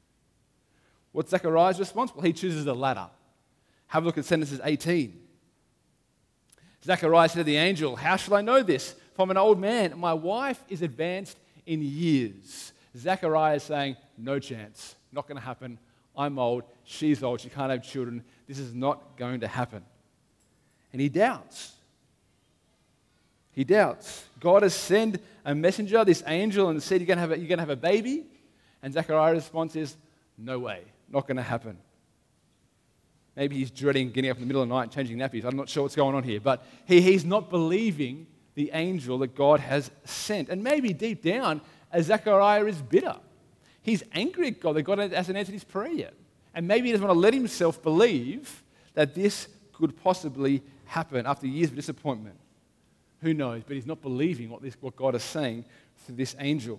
What's 1.11 1.33
Zechariah's 1.33 1.81
response? 1.81 2.15
Well, 2.15 2.23
he 2.23 2.33
chooses 2.33 2.65
the 2.65 2.73
latter. 2.73 3.09
Have 3.89 4.05
a 4.05 4.07
look 4.07 4.19
at 4.19 4.25
sentences 4.25 4.61
18. 4.63 5.21
Zechariah 6.85 7.29
said 7.29 7.39
to 7.41 7.43
the 7.45 7.57
angel, 7.57 7.97
How 7.97 8.15
shall 8.15 8.35
I 8.35 8.41
know 8.41 8.63
this? 8.63 8.95
From 9.17 9.33
an 9.33 9.37
old 9.37 9.59
man. 9.59 9.99
My 9.99 10.15
wife 10.15 10.63
is 10.69 10.83
advanced 10.83 11.37
in 11.67 11.83
years. 11.83 12.73
Zechariah 12.97 13.57
is 13.57 13.65
saying, 13.65 13.97
No 14.17 14.39
chance. 14.39 14.95
Not 15.11 15.27
going 15.27 15.39
to 15.39 15.45
happen. 15.45 15.77
I'm 16.17 16.39
old. 16.39 16.63
She's 16.85 17.21
old. 17.21 17.41
She 17.41 17.49
can't 17.49 17.73
have 17.73 17.83
children. 17.83 18.23
This 18.47 18.61
is 18.61 18.73
not 18.73 19.17
going 19.17 19.41
to 19.41 19.49
happen. 19.49 19.83
And 20.93 21.01
he 21.01 21.09
doubts. 21.09 21.74
He 23.55 23.65
doubts. 23.65 24.25
God 24.41 24.63
has 24.63 24.75
sent 24.75 25.23
a 25.45 25.55
messenger, 25.55 26.05
this 26.05 26.23
angel, 26.27 26.69
and 26.69 26.83
said, 26.83 27.01
You're 27.01 27.07
going 27.07 27.19
to 27.19 27.21
have 27.21 27.33
a, 27.33 27.39
you're 27.39 27.49
going 27.49 27.59
to 27.59 27.63
have 27.63 27.71
a 27.71 27.77
baby? 27.77 28.27
And 28.83 28.93
Zechariah's 28.93 29.37
response 29.37 29.77
is, 29.77 29.97
No 30.37 30.59
way, 30.59 30.83
not 31.09 31.27
going 31.27 31.37
to 31.37 31.43
happen. 31.43 31.79
Maybe 33.37 33.57
he's 33.57 33.71
dreading 33.71 34.11
getting 34.11 34.31
up 34.31 34.37
in 34.37 34.43
the 34.43 34.47
middle 34.47 34.63
of 34.63 34.69
the 34.69 34.75
night 34.75 34.85
and 34.85 34.93
changing 34.93 35.19
nappies. 35.19 35.45
I'm 35.45 35.57
not 35.57 35.69
sure 35.69 35.83
what's 35.83 35.97
going 35.97 36.15
on 36.15 36.23
here. 36.23 36.41
But 36.41 36.65
he, 36.85 37.01
he's 37.01 37.25
not 37.25 37.51
believing 37.51 38.27
the 38.55 38.71
angel 38.73 39.19
that 39.19 39.35
God 39.35 39.61
has 39.61 39.91
sent. 40.05 40.49
And 40.49 40.63
maybe 40.63 40.93
deep 40.93 41.23
down, 41.23 41.61
uh, 41.93 42.01
Zechariah 42.01 42.65
is 42.67 42.81
bitter. 42.81 43.17
He's 43.83 44.05
angry 44.13 44.49
at 44.49 44.61
God 44.61 44.77
that 44.77 44.83
God 44.83 44.99
hasn't 44.99 45.37
answered 45.37 45.53
his 45.53 45.65
prayer 45.65 45.93
yet. 45.93 46.15
And 46.55 46.69
maybe 46.69 46.87
he 46.87 46.93
doesn't 46.93 47.07
want 47.07 47.17
to 47.17 47.21
let 47.21 47.35
himself 47.35 47.83
believe 47.83 48.63
that 48.95 49.15
this 49.15 49.49
could 49.73 50.01
possibly 50.03 50.63
happen 50.85 51.27
after 51.27 51.49
years 51.49 51.71
of 51.71 51.77
disappointment. 51.77 52.37
Who 53.25 53.33
knows? 53.33 53.63
But 53.67 53.77
he's 53.77 53.87
not 53.87 54.03
believing 54.03 54.51
what, 54.51 54.61
this, 54.61 54.77
what 54.81 54.97
God 54.97 55.15
is 55.15 55.23
saying 55.23 55.65
through 56.05 56.17
this 56.17 56.37
angel. 56.39 56.79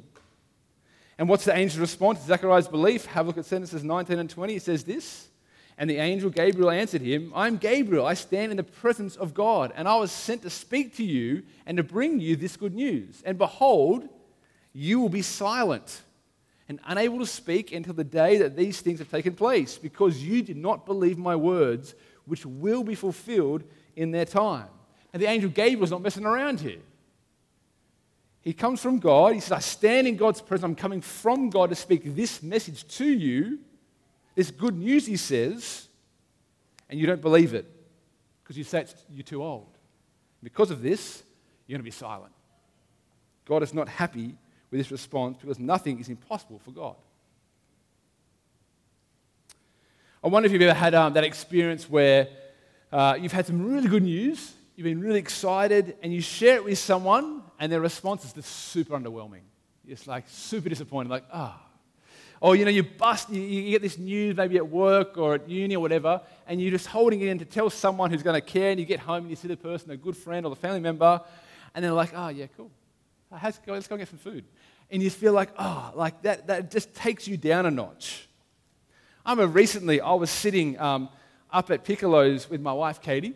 And 1.17 1.27
what's 1.27 1.43
the 1.43 1.55
angel's 1.55 1.79
response 1.79 2.19
to 2.19 2.27
Zechariah's 2.27 2.67
belief? 2.67 3.07
Have 3.07 3.25
a 3.25 3.29
look 3.29 3.39
at 3.39 3.45
sentences 3.45 3.83
19 3.83 4.19
and 4.19 4.29
20. 4.29 4.55
It 4.55 4.61
says 4.61 4.83
this 4.83 5.27
And 5.75 5.89
the 5.89 5.97
angel 5.97 6.29
Gabriel 6.29 6.69
answered 6.69 7.01
him, 7.01 7.31
I'm 7.35 7.57
Gabriel. 7.57 8.05
I 8.05 8.13
stand 8.13 8.51
in 8.51 8.57
the 8.57 8.63
presence 8.63 9.15
of 9.15 9.33
God, 9.33 9.73
and 9.75 9.87
I 9.87 9.95
was 9.95 10.11
sent 10.11 10.43
to 10.43 10.51
speak 10.51 10.95
to 10.97 11.03
you 11.03 11.41
and 11.65 11.77
to 11.77 11.83
bring 11.83 12.19
you 12.19 12.35
this 12.35 12.57
good 12.57 12.75
news. 12.75 13.23
And 13.25 13.39
behold, 13.39 14.07
you 14.71 14.99
will 14.99 15.09
be 15.09 15.23
silent 15.23 16.01
and 16.69 16.79
unable 16.85 17.17
to 17.17 17.25
speak 17.25 17.71
until 17.71 17.95
the 17.95 18.03
day 18.03 18.37
that 18.37 18.55
these 18.55 18.81
things 18.81 18.99
have 18.99 19.09
taken 19.09 19.33
place, 19.33 19.79
because 19.79 20.21
you 20.21 20.43
did 20.43 20.57
not 20.57 20.85
believe 20.85 21.17
my 21.17 21.35
words, 21.35 21.95
which 22.25 22.45
will 22.45 22.83
be 22.83 22.93
fulfilled 22.93 23.63
in 23.95 24.11
their 24.11 24.25
time. 24.25 24.67
And 25.15 25.21
the 25.21 25.27
angel 25.27 25.49
Gabriel's 25.49 25.91
not 25.91 26.01
messing 26.01 26.25
around 26.25 26.59
here. 26.59 26.81
He 28.41 28.51
comes 28.51 28.81
from 28.81 28.99
God. 28.99 29.33
He 29.33 29.39
says, 29.39 29.53
I 29.53 29.59
stand 29.59 30.07
in 30.07 30.17
God's 30.17 30.41
presence. 30.41 30.65
I'm 30.65 30.75
coming 30.75 30.99
from 30.99 31.49
God 31.49 31.69
to 31.69 31.75
speak 31.75 32.17
this 32.17 32.43
message 32.43 32.85
to 32.97 33.05
you. 33.05 33.59
This 34.35 34.51
good 34.51 34.77
news, 34.77 35.05
he 35.05 35.15
says, 35.15 35.87
and 36.89 36.99
you 36.99 37.07
don't 37.07 37.21
believe 37.21 37.53
it 37.53 37.65
because 38.43 38.57
you 38.57 38.65
say 38.65 38.85
you're 39.09 39.23
too 39.23 39.41
old. 39.41 39.69
Because 40.43 40.69
of 40.69 40.81
this, 40.81 41.23
you're 41.65 41.77
going 41.77 41.85
to 41.85 41.89
be 41.89 41.91
silent. 41.91 42.33
God 43.45 43.63
is 43.63 43.73
not 43.73 43.87
happy 43.87 44.35
with 44.69 44.81
this 44.81 44.91
response 44.91 45.37
because 45.39 45.59
nothing 45.59 45.97
is 46.01 46.09
impossible 46.09 46.59
for 46.59 46.71
God. 46.71 46.95
I 50.21 50.27
wonder 50.27 50.47
if 50.47 50.51
you've 50.51 50.61
ever 50.61 50.73
had 50.73 50.93
um, 50.93 51.13
that 51.13 51.23
experience 51.23 51.89
where 51.89 52.27
uh, 52.91 53.17
you've 53.17 53.31
had 53.31 53.45
some 53.45 53.65
really 53.65 53.87
good 53.87 54.03
news 54.03 54.54
you've 54.75 54.85
been 54.85 54.99
really 54.99 55.19
excited, 55.19 55.97
and 56.01 56.13
you 56.13 56.21
share 56.21 56.55
it 56.55 56.63
with 56.63 56.77
someone, 56.77 57.43
and 57.59 57.71
their 57.71 57.81
response 57.81 58.25
is 58.25 58.33
just 58.33 58.49
super 58.49 58.97
underwhelming. 58.97 59.41
It's 59.87 60.07
like 60.07 60.25
super 60.27 60.69
disappointed, 60.69 61.09
like, 61.09 61.25
ah. 61.31 61.57
Oh. 61.57 61.61
Or, 62.41 62.55
you 62.55 62.65
know, 62.65 62.71
you 62.71 62.83
bust, 62.83 63.29
you, 63.29 63.71
get 63.71 63.81
this 63.81 63.97
news 63.97 64.35
maybe 64.35 64.57
at 64.57 64.67
work 64.67 65.17
or 65.17 65.35
at 65.35 65.49
uni 65.49 65.75
or 65.75 65.79
whatever, 65.79 66.21
and 66.47 66.61
you're 66.61 66.71
just 66.71 66.87
holding 66.87 67.21
it 67.21 67.29
in 67.29 67.39
to 67.39 67.45
tell 67.45 67.69
someone 67.69 68.11
who's 68.11 68.23
going 68.23 68.39
to 68.39 68.41
care, 68.41 68.71
and 68.71 68.79
you 68.79 68.85
get 68.85 68.99
home 68.99 69.23
and 69.23 69.29
you 69.29 69.35
see 69.35 69.47
the 69.47 69.57
person, 69.57 69.91
a 69.91 69.97
good 69.97 70.17
friend 70.17 70.45
or 70.45 70.49
the 70.49 70.55
family 70.55 70.81
member, 70.81 71.21
and 71.73 71.83
they're 71.83 71.93
like, 71.93 72.11
oh, 72.13 72.27
yeah, 72.27 72.47
cool. 72.57 72.69
Let's 73.31 73.57
go, 73.59 73.73
let's 73.73 73.87
go 73.87 73.97
get 73.97 74.09
some 74.09 74.19
food. 74.19 74.45
And 74.91 75.01
you 75.01 75.09
feel 75.09 75.33
like, 75.33 75.49
oh, 75.57 75.91
like 75.95 76.21
that, 76.23 76.47
that 76.47 76.71
just 76.71 76.93
takes 76.93 77.27
you 77.27 77.37
down 77.37 77.65
a 77.65 77.71
notch. 77.71 78.27
I 79.25 79.31
remember 79.31 79.53
recently 79.53 80.01
I 80.01 80.13
was 80.13 80.29
sitting 80.29 80.79
um, 80.79 81.09
up 81.51 81.71
at 81.71 81.83
Piccolo's 81.83 82.49
with 82.49 82.61
my 82.61 82.73
wife, 82.73 83.01
Katie, 83.01 83.33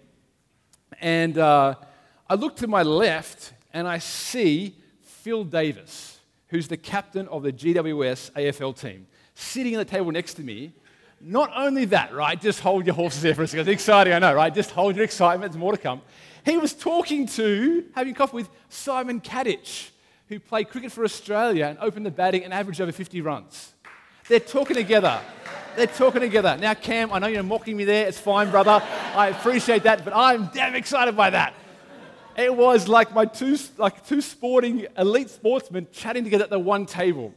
and 0.99 1.37
uh, 1.37 1.75
I 2.29 2.35
look 2.35 2.55
to 2.57 2.67
my 2.67 2.83
left 2.83 3.53
and 3.73 3.87
I 3.87 3.99
see 3.99 4.75
Phil 5.01 5.43
Davis, 5.43 6.19
who's 6.47 6.67
the 6.67 6.77
captain 6.77 7.27
of 7.27 7.43
the 7.43 7.53
GWS 7.53 8.31
AFL 8.31 8.79
team, 8.79 9.07
sitting 9.35 9.75
at 9.75 9.77
the 9.77 9.85
table 9.85 10.11
next 10.11 10.35
to 10.35 10.43
me. 10.43 10.73
Not 11.21 11.51
only 11.55 11.85
that, 11.85 12.13
right? 12.13 12.39
Just 12.39 12.61
hold 12.61 12.85
your 12.85 12.95
horses 12.95 13.21
there 13.21 13.35
for 13.35 13.43
a 13.43 13.47
second. 13.47 13.67
It's 13.67 13.81
exciting, 13.81 14.13
I 14.13 14.19
know, 14.19 14.33
right? 14.33 14.53
Just 14.53 14.71
hold 14.71 14.95
your 14.95 15.03
excitement. 15.03 15.51
There's 15.51 15.59
more 15.59 15.73
to 15.73 15.77
come. 15.77 16.01
He 16.45 16.57
was 16.57 16.73
talking 16.73 17.27
to, 17.27 17.85
having 17.93 18.13
coffee 18.13 18.35
with 18.35 18.49
Simon 18.69 19.19
Katich, 19.19 19.89
who 20.29 20.39
played 20.39 20.69
cricket 20.69 20.91
for 20.91 21.03
Australia 21.03 21.65
and 21.65 21.77
opened 21.79 22.05
the 22.05 22.11
batting 22.11 22.43
and 22.43 22.53
averaged 22.53 22.79
over 22.79 22.91
50 22.91 23.21
runs. 23.21 23.73
They're 24.29 24.39
talking 24.39 24.75
together. 24.75 25.19
They're 25.75 25.87
talking 25.87 26.21
together. 26.21 26.55
Now, 26.55 26.75
Cam, 26.75 27.11
I 27.11 27.17
know 27.17 27.25
you're 27.25 27.41
mocking 27.41 27.75
me 27.75 27.83
there. 27.83 28.07
It's 28.07 28.19
fine, 28.19 28.51
brother. 28.51 28.79
I 29.15 29.29
appreciate 29.29 29.81
that, 29.83 30.05
but 30.05 30.15
I'm 30.15 30.51
damn 30.53 30.75
excited 30.75 31.17
by 31.17 31.31
that. 31.31 31.55
It 32.37 32.55
was 32.55 32.87
like 32.87 33.11
my 33.11 33.25
two, 33.25 33.57
like 33.77 34.05
two 34.05 34.21
sporting 34.21 34.85
elite 34.99 35.31
sportsmen 35.31 35.87
chatting 35.91 36.23
together 36.23 36.43
at 36.43 36.51
the 36.51 36.59
one 36.59 36.85
table. 36.85 37.33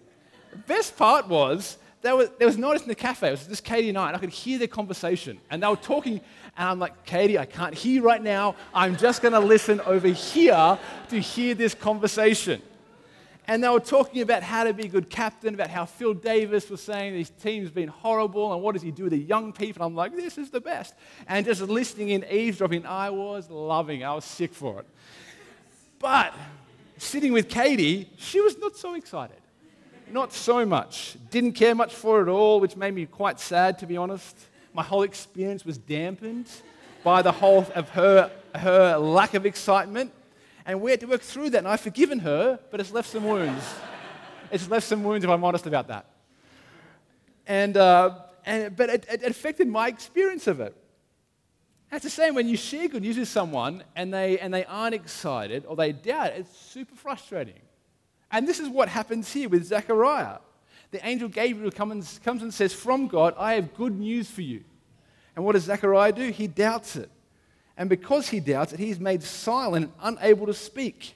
The 0.51 0.59
best 0.59 0.99
part 0.99 1.29
was 1.29 1.79
there 2.03 2.15
was, 2.15 2.29
there 2.39 2.47
was 2.47 2.59
no 2.59 2.69
one 2.69 2.77
in 2.77 2.87
the 2.87 2.95
cafe. 2.95 3.29
It 3.29 3.31
was 3.31 3.47
just 3.47 3.65
Katie 3.65 3.89
and 3.89 3.97
I, 3.97 4.09
and 4.09 4.17
I 4.17 4.19
could 4.19 4.29
hear 4.29 4.59
their 4.59 4.69
conversation. 4.69 5.39
And 5.51 5.63
they 5.63 5.67
were 5.67 5.77
talking, 5.77 6.21
and 6.59 6.69
I'm 6.69 6.79
like, 6.79 7.07
Katie, 7.07 7.39
I 7.39 7.47
can't 7.47 7.75
hear 7.75 7.95
you 7.95 8.03
right 8.03 8.23
now. 8.23 8.55
I'm 8.75 8.99
just 8.99 9.23
going 9.23 9.33
to 9.33 9.41
listen 9.41 9.81
over 9.81 10.09
here 10.09 10.79
to 11.09 11.19
hear 11.19 11.55
this 11.55 11.75
conversation. 11.75 12.61
And 13.49 13.63
they 13.63 13.69
were 13.69 13.81
talking 13.81 14.23
about 14.23 14.43
how 14.43 14.65
to 14.65 14.73
be 14.73 14.85
a 14.85 14.89
good 14.89 15.11
captain, 15.11 15.55
about 15.55 15.69
how 15.69 15.85
Phil 15.85 16.15
Davis 16.15 16.71
was 16.71 16.81
saying 16.81 17.15
his 17.15 17.31
team's 17.31 17.71
been 17.71 17.89
horrible, 17.89 18.53
and 18.53 18.63
what 18.63 18.73
does 18.73 18.83
he 18.83 18.93
do 18.93 19.05
with 19.05 19.13
the 19.13 19.19
young 19.19 19.53
people? 19.53 19.85
I'm 19.85 19.97
like, 19.97 20.15
this 20.15 20.39
is 20.39 20.51
the 20.51 20.61
best. 20.61 20.95
And 21.27 21.45
just 21.45 21.61
listening 21.61 22.11
in, 22.11 22.25
eavesdropping, 22.31 22.87
I 22.87 23.11
was 23.11 23.51
loving. 23.51 24.05
I 24.05 24.15
was 24.15 24.25
sick 24.25 24.55
for 24.55 24.81
it. 24.81 24.87
But 25.99 26.35
sitting 26.99 27.33
with 27.33 27.49
Katie, 27.49 28.09
she 28.17 28.41
was 28.41 28.57
not 28.59 28.77
so 28.77 28.95
excited. 28.95 29.39
Not 30.11 30.33
so 30.33 30.65
much. 30.65 31.17
Didn't 31.31 31.53
care 31.53 31.75
much 31.75 31.95
for 31.95 32.21
it 32.21 32.23
at 32.23 32.29
all, 32.29 32.61
which 32.61 32.77
made 32.77 32.95
me 32.95 33.07
quite 33.07 33.41
sad, 33.41 33.79
to 33.81 33.87
be 33.87 33.97
honest. 33.97 34.37
My 34.73 34.83
whole 34.83 35.03
experience 35.03 35.65
was 35.65 35.79
dampened 35.79 36.49
by 37.03 37.23
the 37.23 37.33
whole 37.33 37.67
of 37.75 37.89
her, 37.91 38.31
her 38.55 38.97
lack 38.99 39.35
of 39.35 39.47
excitement. 39.47 40.13
And 40.65 40.81
we 40.81 40.91
had 40.91 41.01
to 41.01 41.07
work 41.07 41.23
through 41.23 41.51
that. 41.51 41.59
And 41.59 41.69
I've 41.69 41.81
forgiven 41.81 42.21
her, 42.21 42.59
but 42.71 42.81
it's 42.81 42.93
left 42.93 43.11
some 43.11 43.25
wounds. 43.25 43.65
it's 44.51 44.69
left 44.69 44.87
some 44.87 45.03
wounds, 45.03 45.25
if 45.25 45.31
I'm 45.31 45.45
honest 45.45 45.67
about 45.67 45.89
that. 45.89 46.07
And, 47.47 47.77
uh, 47.77 48.21
and, 48.45 48.75
but 48.77 48.91
it, 48.91 49.07
it 49.11 49.23
affected 49.25 49.69
my 49.69 49.89
experience 49.89 50.47
of 50.47 50.61
it. 50.61 50.77
That's 51.91 52.05
the 52.05 52.11
same 52.11 52.35
when 52.35 52.49
you 52.49 52.57
share 52.57 52.89
good 52.89 53.03
news 53.03 53.19
with 53.19 53.29
someone 53.29 53.85
and 53.95 54.15
they, 54.15 54.39
and 54.39 54.53
they 54.53 54.65
aren't 54.65 54.95
excited 54.95 55.67
or 55.67 55.77
they 55.77 55.93
doubt, 55.93 56.33
it's 56.33 56.57
super 56.57 56.95
frustrating. 56.97 57.61
And 58.31 58.49
this 58.49 58.61
is 58.61 58.69
what 58.69 58.89
happens 58.89 59.31
here 59.31 59.49
with 59.49 59.67
Zechariah. 59.67 60.39
The 60.91 61.07
angel 61.07 61.29
Gabriel 61.29 61.71
comes, 61.71 62.19
comes 62.25 62.43
and 62.43 62.53
says, 62.53 62.73
From 62.73 63.09
God, 63.09 63.35
I 63.39 63.55
have 63.55 63.75
good 63.75 63.99
news 63.99 64.31
for 64.31 64.41
you. 64.41 64.65
And 65.37 65.45
what 65.45 65.53
does 65.53 65.65
Zechariah 65.65 66.13
do? 66.13 66.31
He 66.31 66.47
doubts 66.47 66.97
it. 66.97 67.11
And 67.77 67.89
because 67.89 68.29
he 68.29 68.41
doubts 68.41 68.73
it, 68.73 68.79
he's 68.79 69.01
made 69.01 69.23
silent 69.23 69.93
and 70.03 70.19
unable 70.19 70.47
to 70.47 70.55
speak. 70.55 71.15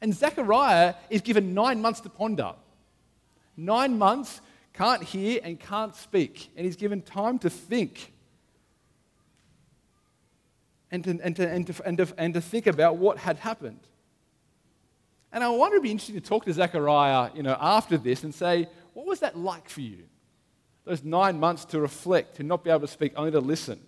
And 0.00 0.14
Zechariah 0.14 0.94
is 1.08 1.20
given 1.20 1.54
nine 1.54 1.80
months 1.80 2.00
to 2.00 2.08
ponder. 2.08 2.54
Nine 3.56 3.98
months, 3.98 4.40
can't 4.72 5.02
hear 5.02 5.40
and 5.42 5.58
can't 5.58 5.94
speak. 5.94 6.50
And 6.56 6.64
he's 6.64 6.76
given 6.76 7.02
time 7.02 7.38
to 7.40 7.50
think 7.50 8.12
and 10.90 11.04
to, 11.04 11.18
and 11.22 11.36
to, 11.36 11.48
and 11.48 11.66
to, 11.66 11.74
and 11.84 11.98
to, 11.98 12.08
and 12.16 12.34
to 12.34 12.40
think 12.40 12.66
about 12.66 12.96
what 12.96 13.18
had 13.18 13.38
happened. 13.38 13.80
And 15.32 15.44
I 15.44 15.48
wonder 15.50 15.76
it'd 15.76 15.84
be 15.84 15.90
interesting 15.90 16.16
to 16.16 16.20
talk 16.20 16.44
to 16.46 16.52
Zechariah, 16.52 17.30
you 17.34 17.42
know, 17.42 17.56
after 17.60 17.96
this 17.96 18.24
and 18.24 18.34
say, 18.34 18.68
what 18.94 19.06
was 19.06 19.20
that 19.20 19.38
like 19.38 19.68
for 19.68 19.80
you? 19.80 20.04
Those 20.84 21.04
nine 21.04 21.38
months 21.38 21.64
to 21.66 21.80
reflect, 21.80 22.36
to 22.36 22.42
not 22.42 22.64
be 22.64 22.70
able 22.70 22.80
to 22.80 22.88
speak, 22.88 23.12
only 23.16 23.30
to 23.32 23.40
listen. 23.40 23.80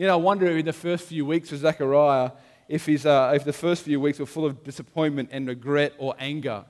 You 0.00 0.06
know, 0.06 0.14
I 0.14 0.16
wonder 0.16 0.46
if 0.46 0.56
in 0.56 0.64
the 0.64 0.72
first 0.72 1.08
few 1.08 1.26
weeks 1.26 1.52
of 1.52 1.58
Zechariah, 1.58 2.30
if, 2.68 2.86
he's, 2.86 3.04
uh, 3.04 3.32
if 3.34 3.44
the 3.44 3.52
first 3.52 3.82
few 3.82 4.00
weeks 4.00 4.18
were 4.18 4.24
full 4.24 4.46
of 4.46 4.64
disappointment 4.64 5.28
and 5.30 5.46
regret 5.46 5.92
or 5.98 6.14
anger, 6.18 6.64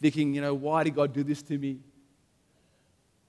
thinking, 0.00 0.36
you 0.36 0.40
know, 0.40 0.54
why 0.54 0.84
did 0.84 0.94
God 0.94 1.12
do 1.12 1.24
this 1.24 1.42
to 1.42 1.58
me? 1.58 1.80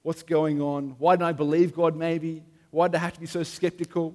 What's 0.04 0.22
going 0.22 0.62
on? 0.62 0.96
Why 1.00 1.14
didn't 1.16 1.30
I 1.30 1.32
believe 1.32 1.74
God 1.74 1.96
maybe? 1.96 2.44
Why 2.70 2.88
did 2.88 2.98
I 2.98 3.00
have 3.00 3.14
to 3.14 3.20
be 3.20 3.26
so 3.26 3.42
skeptical? 3.42 4.14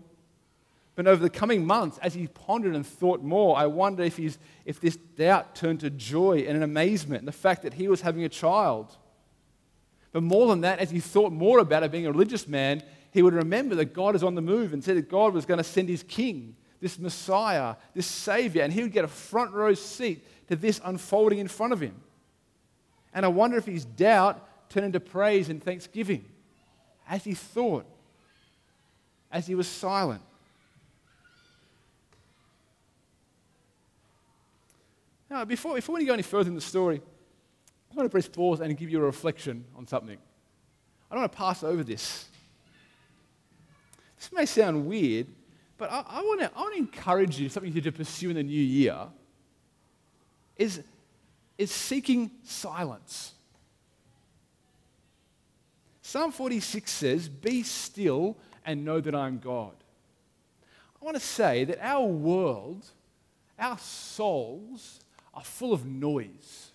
But 0.95 1.09
over 1.09 1.21
the 1.21 1.29
coming 1.29 1.67
months, 1.67 1.99
as 1.99 2.15
he 2.15 2.29
pondered 2.29 2.77
and 2.77 2.87
thought 2.87 3.21
more, 3.21 3.59
I 3.59 3.67
wonder 3.67 4.05
if, 4.05 4.17
he's, 4.17 4.39
if 4.65 4.79
this 4.79 4.95
doubt 4.95 5.57
turned 5.57 5.81
to 5.81 5.91
joy 5.91 6.45
and 6.47 6.57
an 6.57 6.63
amazement 6.63 7.23
and 7.23 7.27
the 7.27 7.33
fact 7.33 7.63
that 7.63 7.75
he 7.75 7.89
was 7.89 8.03
having 8.03 8.23
a 8.23 8.29
child. 8.29 8.97
But 10.13 10.23
more 10.23 10.47
than 10.47 10.61
that, 10.61 10.79
as 10.79 10.93
he 10.93 11.01
thought 11.01 11.33
more 11.33 11.59
about 11.59 11.83
it, 11.83 11.91
being 11.91 12.07
a 12.07 12.13
religious 12.13 12.47
man, 12.47 12.85
he 13.13 13.23
would 13.23 13.35
remember 13.35 13.75
that 13.77 13.93
God 13.93 14.17
is 14.17 14.23
on 14.23 14.35
the 14.35 14.43
move 14.43 14.73
and 14.73 14.83
said 14.83 14.97
that 14.97 15.09
God 15.09 15.35
was 15.35 15.45
going 15.45 15.59
to 15.59 15.65
send 15.65 15.89
his 15.89 16.03
king, 16.03 16.57
this 16.81 16.99
Messiah, 16.99 17.77
this 17.95 18.07
Savior, 18.07 18.63
and 18.63 18.73
he 18.73 18.83
would 18.83 18.93
get 18.93 19.05
a 19.05 19.09
front 19.09 19.53
row 19.53 19.75
seat 19.75 20.27
to 20.49 20.57
this 20.57 20.81
unfolding 20.83 21.39
in 21.39 21.47
front 21.47 21.75
of 21.75 21.81
him. 21.81 21.95
And 23.13 23.27
I 23.27 23.29
wonder 23.29 23.59
if 23.59 23.67
his 23.67 23.85
doubt 23.85 24.71
turned 24.71 24.87
into 24.87 25.01
praise 25.01 25.51
and 25.51 25.63
thanksgiving 25.63 26.25
as 27.07 27.23
he 27.23 27.35
thought, 27.35 27.85
as 29.31 29.47
he 29.47 29.55
was 29.55 29.69
silent. 29.69 30.23
Now, 35.29 35.45
before, 35.45 35.75
before 35.75 35.97
we 35.97 36.07
go 36.07 36.15
any 36.15 36.23
further 36.23 36.49
in 36.49 36.55
the 36.55 36.61
story, 36.61 37.03
I 37.91 37.95
want 37.95 38.07
to 38.07 38.11
press 38.11 38.29
pause 38.29 38.61
and 38.61 38.77
give 38.77 38.89
you 38.89 38.99
a 38.99 39.05
reflection 39.05 39.67
on 39.77 39.87
something. 39.87 40.17
I 41.11 41.15
don't 41.15 41.21
want 41.21 41.33
to 41.33 41.39
pass 41.39 41.63
over 41.63 41.85
this. 41.85 42.29
This 44.23 44.31
may 44.31 44.47
sound 44.47 44.87
weird, 44.87 45.27
but 45.77 45.91
I, 45.91 46.05
I, 46.09 46.21
want, 46.21 46.41
to, 46.43 46.79
encourage 46.79 47.41
you, 47.41 47.49
something 47.49 47.75
to 47.75 47.91
pursue 47.91 48.31
in 48.31 48.37
the 48.37 48.45
new 48.45 48.63
year, 48.63 49.09
is, 50.57 50.81
is 51.59 51.73
seeking 51.73 52.31
silence. 52.45 53.33
Psalm 56.03 56.31
46 56.31 56.89
says, 56.89 57.29
Be 57.29 57.65
still 57.65 58.39
and 58.65 58.85
know 58.85 59.01
that 59.01 59.13
I'm 59.13 59.41
God. 59.41 59.75
I 61.01 61.05
want 61.05 61.17
to 61.17 61.21
say 61.21 61.65
that 61.65 61.85
our 61.85 62.07
world, 62.07 62.87
our 63.59 63.79
souls, 63.79 65.01
are 65.35 65.43
full 65.43 65.73
of 65.73 65.85
noise. 65.85 66.71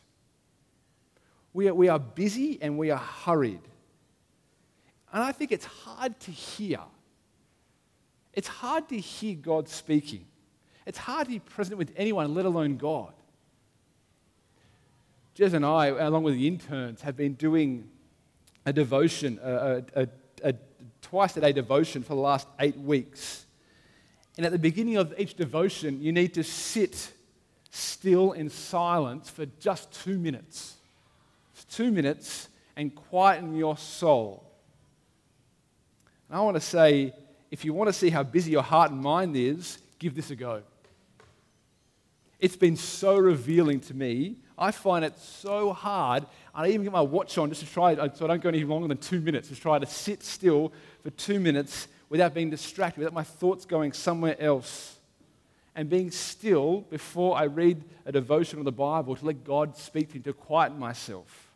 We 1.53 1.69
are, 1.69 1.73
we 1.73 1.87
are 1.87 1.99
busy 1.99 2.61
and 2.61 2.77
we 2.77 2.91
are 2.91 2.97
hurried. 2.97 3.61
And 5.13 5.23
I 5.23 5.31
think 5.31 5.53
it's 5.53 5.63
hard 5.65 6.19
to 6.19 6.31
hear. 6.31 6.81
It's 8.37 8.47
hard 8.47 8.87
to 8.89 8.99
hear 8.99 9.33
God 9.33 9.67
speaking. 9.67 10.23
It's 10.85 10.99
hard 10.99 11.25
to 11.25 11.31
be 11.31 11.39
present 11.39 11.79
with 11.79 11.91
anyone, 11.97 12.35
let 12.35 12.45
alone 12.45 12.77
God. 12.77 13.11
Jez 15.35 15.55
and 15.55 15.65
I, 15.65 15.87
along 15.87 16.21
with 16.21 16.35
the 16.35 16.47
interns, 16.47 17.01
have 17.01 17.17
been 17.17 17.33
doing 17.33 17.89
a 18.63 18.71
devotion, 18.71 19.39
a, 19.41 19.83
a, 19.95 20.07
a, 20.43 20.53
twice 21.01 21.35
a 21.35 21.41
day 21.41 21.51
devotion 21.51 22.03
for 22.03 22.13
the 22.13 22.21
last 22.21 22.47
eight 22.59 22.77
weeks. 22.77 23.47
And 24.37 24.45
at 24.45 24.51
the 24.51 24.59
beginning 24.59 24.97
of 24.97 25.15
each 25.17 25.33
devotion, 25.33 25.99
you 25.99 26.11
need 26.11 26.35
to 26.35 26.43
sit 26.43 27.11
still 27.71 28.33
in 28.33 28.51
silence 28.51 29.31
for 29.31 29.47
just 29.59 29.91
two 30.03 30.19
minutes. 30.19 30.75
Two 31.71 31.91
minutes 31.91 32.49
and 32.75 32.93
quieten 32.93 33.55
your 33.55 33.77
soul. 33.77 34.43
And 36.29 36.37
I 36.37 36.41
want 36.41 36.55
to 36.55 36.61
say 36.61 37.15
if 37.51 37.63
you 37.63 37.73
want 37.73 37.87
to 37.87 37.93
see 37.93 38.09
how 38.09 38.23
busy 38.23 38.51
your 38.51 38.63
heart 38.63 38.91
and 38.91 39.01
mind 39.01 39.35
is, 39.35 39.79
give 39.99 40.15
this 40.15 40.31
a 40.31 40.35
go. 40.35 40.63
It's 42.39 42.55
been 42.55 42.75
so 42.75 43.17
revealing 43.17 43.79
to 43.81 43.93
me. 43.93 44.35
I 44.57 44.71
find 44.71 45.03
it 45.03 45.17
so 45.17 45.73
hard. 45.73 46.25
I 46.53 46.67
even 46.67 46.83
get 46.83 46.91
my 46.91 47.01
watch 47.01 47.37
on 47.37 47.49
just 47.49 47.61
to 47.61 47.71
try, 47.71 47.95
so 47.95 48.25
I 48.25 48.27
don't 48.27 48.41
go 48.41 48.49
any 48.49 48.63
longer 48.63 48.87
than 48.87 48.97
two 48.97 49.21
minutes, 49.21 49.49
just 49.49 49.61
try 49.61 49.79
to 49.79 49.85
sit 49.85 50.23
still 50.23 50.71
for 51.03 51.09
two 51.11 51.39
minutes 51.39 51.87
without 52.09 52.33
being 52.33 52.49
distracted, 52.49 52.99
without 52.99 53.13
my 53.13 53.23
thoughts 53.23 53.65
going 53.65 53.91
somewhere 53.91 54.39
else 54.39 54.97
and 55.77 55.89
being 55.89 56.09
still 56.09 56.81
before 56.89 57.37
I 57.37 57.43
read 57.43 57.83
a 58.03 58.11
devotion 58.11 58.57
of 58.57 58.65
the 58.65 58.71
Bible 58.71 59.15
to 59.15 59.25
let 59.25 59.43
God 59.43 59.77
speak 59.77 60.09
to 60.09 60.15
me, 60.15 60.21
to 60.21 60.33
quieten 60.33 60.79
myself. 60.79 61.51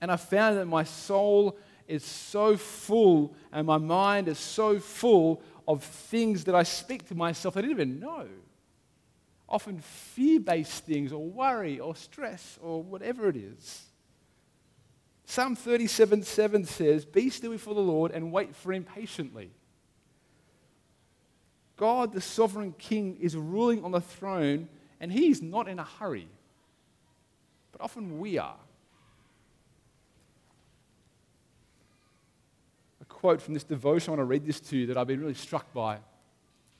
And 0.00 0.10
I 0.10 0.16
found 0.16 0.58
that 0.58 0.66
my 0.66 0.82
soul 0.82 1.56
is 1.88 2.04
so 2.04 2.56
full 2.56 3.34
and 3.50 3.66
my 3.66 3.78
mind 3.78 4.28
is 4.28 4.38
so 4.38 4.78
full 4.78 5.42
of 5.66 5.82
things 5.82 6.44
that 6.44 6.54
I 6.54 6.62
speak 6.62 7.08
to 7.08 7.14
myself 7.14 7.56
I 7.56 7.62
didn't 7.62 7.72
even 7.72 7.98
know. 7.98 8.26
Often 9.48 9.80
fear 9.80 10.40
based 10.40 10.84
things, 10.84 11.10
or 11.10 11.24
worry, 11.24 11.80
or 11.80 11.96
stress, 11.96 12.58
or 12.62 12.82
whatever 12.82 13.28
it 13.30 13.36
is. 13.36 13.86
Psalm 15.24 15.56
37 15.56 16.22
7 16.22 16.64
says, 16.64 17.04
Be 17.04 17.30
still 17.30 17.52
before 17.52 17.74
the 17.74 17.80
Lord 17.80 18.12
and 18.12 18.30
wait 18.30 18.54
for 18.54 18.72
him 18.72 18.84
patiently. 18.84 19.50
God, 21.76 22.12
the 22.12 22.20
sovereign 22.20 22.74
king, 22.76 23.16
is 23.20 23.36
ruling 23.36 23.84
on 23.84 23.92
the 23.92 24.00
throne 24.00 24.68
and 25.00 25.12
he 25.12 25.30
is 25.30 25.40
not 25.40 25.68
in 25.68 25.78
a 25.78 25.84
hurry. 25.84 26.28
but 27.72 27.80
often 27.80 28.18
we 28.18 28.36
are. 28.36 28.56
Quote 33.18 33.42
from 33.42 33.52
this 33.52 33.64
devotion, 33.64 34.10
I 34.10 34.16
want 34.16 34.20
to 34.20 34.24
read 34.30 34.46
this 34.46 34.60
to 34.60 34.76
you 34.76 34.86
that 34.86 34.96
I've 34.96 35.08
been 35.08 35.20
really 35.20 35.34
struck 35.34 35.72
by 35.72 35.98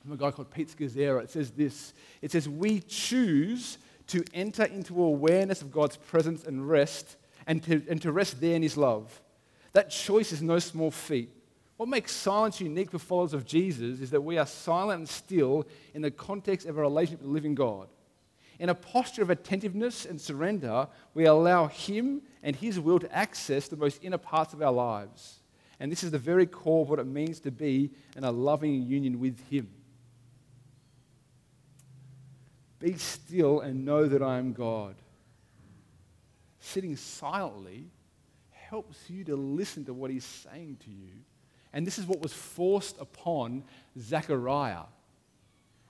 from 0.01 0.13
a 0.13 0.17
guy 0.17 0.31
called 0.31 0.49
Pete 0.49 0.69
Scazzero. 0.69 1.21
It 1.21 1.29
says 1.29 1.51
this 1.51 1.93
It 2.21 2.31
says, 2.31 2.47
We 2.47 2.79
choose 2.79 3.77
to 4.07 4.23
enter 4.33 4.63
into 4.63 5.03
awareness 5.03 5.61
of 5.61 5.69
God's 5.69 5.97
presence 5.97 6.45
and 6.45 6.67
rest, 6.67 7.17
and 7.45 7.61
to, 7.63 7.83
and 7.89 8.01
to 8.01 8.13
rest 8.13 8.39
there 8.39 8.55
in 8.55 8.63
His 8.63 8.77
love. 8.77 9.21
That 9.73 9.89
choice 9.89 10.31
is 10.31 10.41
no 10.41 10.59
small 10.59 10.91
feat. 10.91 11.29
What 11.75 11.89
makes 11.89 12.13
silence 12.13 12.61
unique 12.61 12.91
for 12.91 12.99
followers 12.99 13.33
of 13.33 13.45
Jesus 13.45 13.99
is 13.99 14.09
that 14.11 14.21
we 14.21 14.37
are 14.37 14.45
silent 14.45 14.99
and 14.99 15.09
still 15.09 15.67
in 15.93 16.01
the 16.01 16.11
context 16.11 16.65
of 16.67 16.77
a 16.77 16.81
relationship 16.81 17.19
with 17.19 17.27
the 17.27 17.33
living 17.33 17.55
God. 17.55 17.89
In 18.59 18.69
a 18.69 18.75
posture 18.75 19.23
of 19.23 19.29
attentiveness 19.29 20.05
and 20.05 20.19
surrender, 20.19 20.87
we 21.13 21.25
allow 21.25 21.67
Him 21.67 22.21
and 22.43 22.55
His 22.55 22.79
will 22.79 22.99
to 22.99 23.13
access 23.13 23.67
the 23.67 23.75
most 23.75 24.01
inner 24.01 24.17
parts 24.17 24.53
of 24.53 24.61
our 24.61 24.71
lives. 24.71 25.38
And 25.79 25.91
this 25.91 26.03
is 26.03 26.11
the 26.11 26.19
very 26.19 26.45
core 26.45 26.83
of 26.83 26.89
what 26.89 26.99
it 26.99 27.07
means 27.07 27.39
to 27.41 27.51
be 27.51 27.91
in 28.15 28.23
a 28.23 28.31
loving 28.31 28.83
union 28.83 29.19
with 29.19 29.39
Him. 29.49 29.69
Be 32.79 32.97
still 32.97 33.61
and 33.61 33.85
know 33.85 34.05
that 34.05 34.21
I 34.21 34.37
am 34.37 34.53
God. 34.53 34.95
Sitting 36.59 36.95
silently 36.95 37.85
helps 38.51 39.09
you 39.09 39.23
to 39.25 39.35
listen 39.35 39.85
to 39.85 39.93
what 39.93 40.11
He's 40.11 40.25
saying 40.25 40.77
to 40.83 40.89
you. 40.89 41.11
And 41.71 41.85
this 41.85 41.97
is 41.97 42.05
what 42.05 42.21
was 42.21 42.33
forced 42.33 42.99
upon 42.99 43.63
Zechariah. 43.97 44.83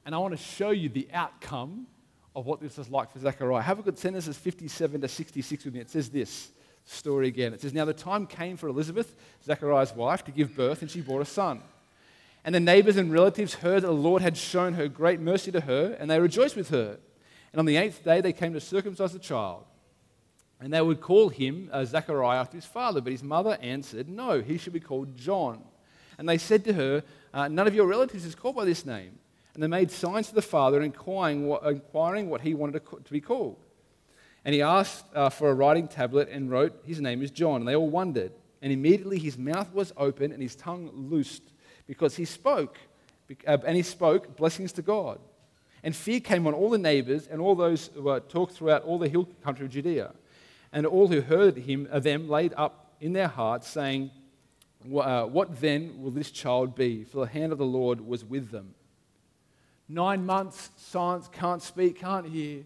And 0.06 0.14
I 0.14 0.18
want 0.18 0.38
to 0.38 0.44
show 0.44 0.72
you 0.72 0.90
the 0.90 1.08
outcome 1.14 1.88
of 2.36 2.46
what 2.46 2.62
this 2.62 2.78
is 2.78 2.90
like 2.90 3.12
for 3.12 3.20
Zechariah. 3.20 3.62
Have 3.62 3.80
a 3.80 3.84
good 3.84 3.98
Genesis 3.98 4.38
57 4.38 5.02
to 5.02 5.08
66 5.08 5.66
with 5.66 5.74
me. 5.74 5.80
It 5.80 5.90
says 5.90 6.10
this 6.10 6.52
story 6.90 7.28
again. 7.28 7.54
It 7.54 7.62
says, 7.62 7.74
Now 7.74 7.86
the 7.86 7.94
time 7.94 8.26
came 8.26 8.58
for 8.58 8.68
Elizabeth, 8.68 9.16
Zechariah's 9.44 9.94
wife, 9.94 10.24
to 10.26 10.32
give 10.32 10.56
birth, 10.56 10.82
and 10.82 10.90
she 10.90 11.02
bore 11.02 11.22
a 11.22 11.26
son. 11.26 11.62
And 12.44 12.56
the 12.56 12.60
neighbors 12.60 12.98
and 12.98 13.12
relatives 13.12 13.56
heard 13.56 13.84
that 13.84 13.88
the 13.88 13.94
Lord 13.94 14.22
had 14.22 14.38
shown 14.38 14.74
her 14.74 14.88
great 14.88 15.20
mercy 15.20 15.52
to 15.52 15.62
her, 15.62 15.96
and 16.00 16.10
they 16.10 16.20
rejoiced 16.20 16.56
with 16.56 16.70
her. 16.70 16.98
And 17.52 17.60
on 17.60 17.66
the 17.66 17.78
eighth 17.78 18.04
day, 18.04 18.22
they 18.22 18.34
came 18.34 18.54
to 18.54 18.62
circumcise 18.62 19.14
the 19.14 19.20
child. 19.20 19.66
And 20.62 20.74
they 20.74 20.82
would 20.82 21.02
call 21.02 21.30
him 21.30 21.70
uh, 21.72 21.86
Zechariah 21.86 22.40
after 22.40 22.58
his 22.58 22.66
father. 22.66 23.02
But 23.02 23.14
his 23.14 23.24
mother 23.24 23.58
answered, 23.62 24.10
No, 24.10 24.42
he 24.42 24.58
should 24.58 24.74
be 24.74 24.80
called 24.80 25.16
John. 25.16 25.64
And 26.18 26.28
they 26.28 26.38
said 26.38 26.66
to 26.66 26.74
her, 26.74 27.04
uh, 27.34 27.48
None 27.48 27.68
of 27.68 27.76
your 27.76 27.88
relatives 27.88 28.26
is 28.26 28.36
called 28.36 28.56
by 28.56 28.66
this 28.66 28.86
name. 28.86 29.18
And 29.54 29.64
they 29.64 29.68
made 29.68 29.90
signs 29.90 30.28
to 30.30 30.36
the 30.36 30.42
father, 30.42 30.82
inquiring 30.82 31.48
what, 31.48 31.64
inquiring 31.64 32.30
what 32.30 32.42
he 32.42 32.54
wanted 32.54 32.86
to, 32.86 33.00
to 33.04 33.12
be 33.12 33.22
called. 33.22 33.58
And 34.46 34.56
he 34.56 34.62
asked 34.62 35.06
uh, 35.14 35.30
for 35.30 35.50
a 35.50 35.54
writing 35.54 35.88
tablet 35.88 36.30
and 36.30 36.50
wrote, 36.50 36.82
His 36.86 37.02
name 37.02 37.22
is 37.22 37.32
John. 37.32 37.62
And 37.62 37.68
they 37.68 37.76
all 37.76 37.90
wondered. 37.90 38.32
And 38.62 38.72
immediately 38.72 39.20
his 39.20 39.38
mouth 39.38 39.74
was 39.74 39.94
open 39.98 40.32
and 40.32 40.42
his 40.42 40.56
tongue 40.56 40.92
loosed 40.94 41.44
because 41.88 42.16
he 42.16 42.26
spoke. 42.26 42.78
Uh, 43.46 43.58
and 43.66 43.76
he 43.76 43.84
spoke 43.84 44.36
blessings 44.36 44.72
to 44.74 44.82
God. 44.82 45.20
And 45.84 45.96
fear 45.96 46.20
came 46.20 46.46
on 46.48 46.54
all 46.54 46.70
the 46.70 46.78
neighbors 46.78 47.28
and 47.28 47.40
all 47.40 47.56
those 47.56 47.90
who 47.94 48.10
uh, 48.10 48.20
talked 48.22 48.54
throughout 48.54 48.84
all 48.84 48.98
the 48.98 49.08
hill 49.08 49.28
country 49.44 49.66
of 49.66 49.72
Judea. 49.72 50.14
And 50.72 50.86
all 50.86 51.08
who 51.08 51.22
heard 51.22 51.58
him 51.58 51.88
of 51.90 52.04
them 52.04 52.30
laid 52.30 52.54
up 52.58 52.94
in 53.00 53.14
their 53.14 53.28
hearts, 53.28 53.68
saying, 53.68 54.12
uh, 54.94 55.24
What 55.24 55.60
then 55.62 56.02
will 56.02 56.12
this 56.12 56.32
child 56.32 56.76
be? 56.76 57.04
For 57.04 57.26
the 57.26 57.32
hand 57.32 57.52
of 57.52 57.58
the 57.58 57.66
Lord 57.66 58.02
was 58.02 58.26
with 58.26 58.52
them. 58.52 58.76
Nine 59.88 60.26
months, 60.26 60.70
silence, 60.78 61.28
can't 61.32 61.62
speak, 61.62 62.00
can't 62.00 62.28
hear. 62.28 62.66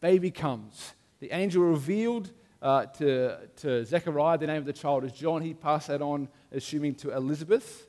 Baby 0.00 0.30
comes. 0.30 0.94
The 1.20 1.32
angel 1.32 1.62
revealed 1.62 2.30
uh, 2.62 2.86
to, 2.86 3.36
to 3.56 3.84
Zechariah 3.84 4.38
the 4.38 4.46
name 4.46 4.58
of 4.58 4.64
the 4.64 4.72
child 4.72 5.04
is 5.04 5.12
John. 5.12 5.42
He 5.42 5.54
passed 5.54 5.88
that 5.88 6.02
on, 6.02 6.28
assuming 6.52 6.94
to 6.96 7.14
Elizabeth. 7.14 7.86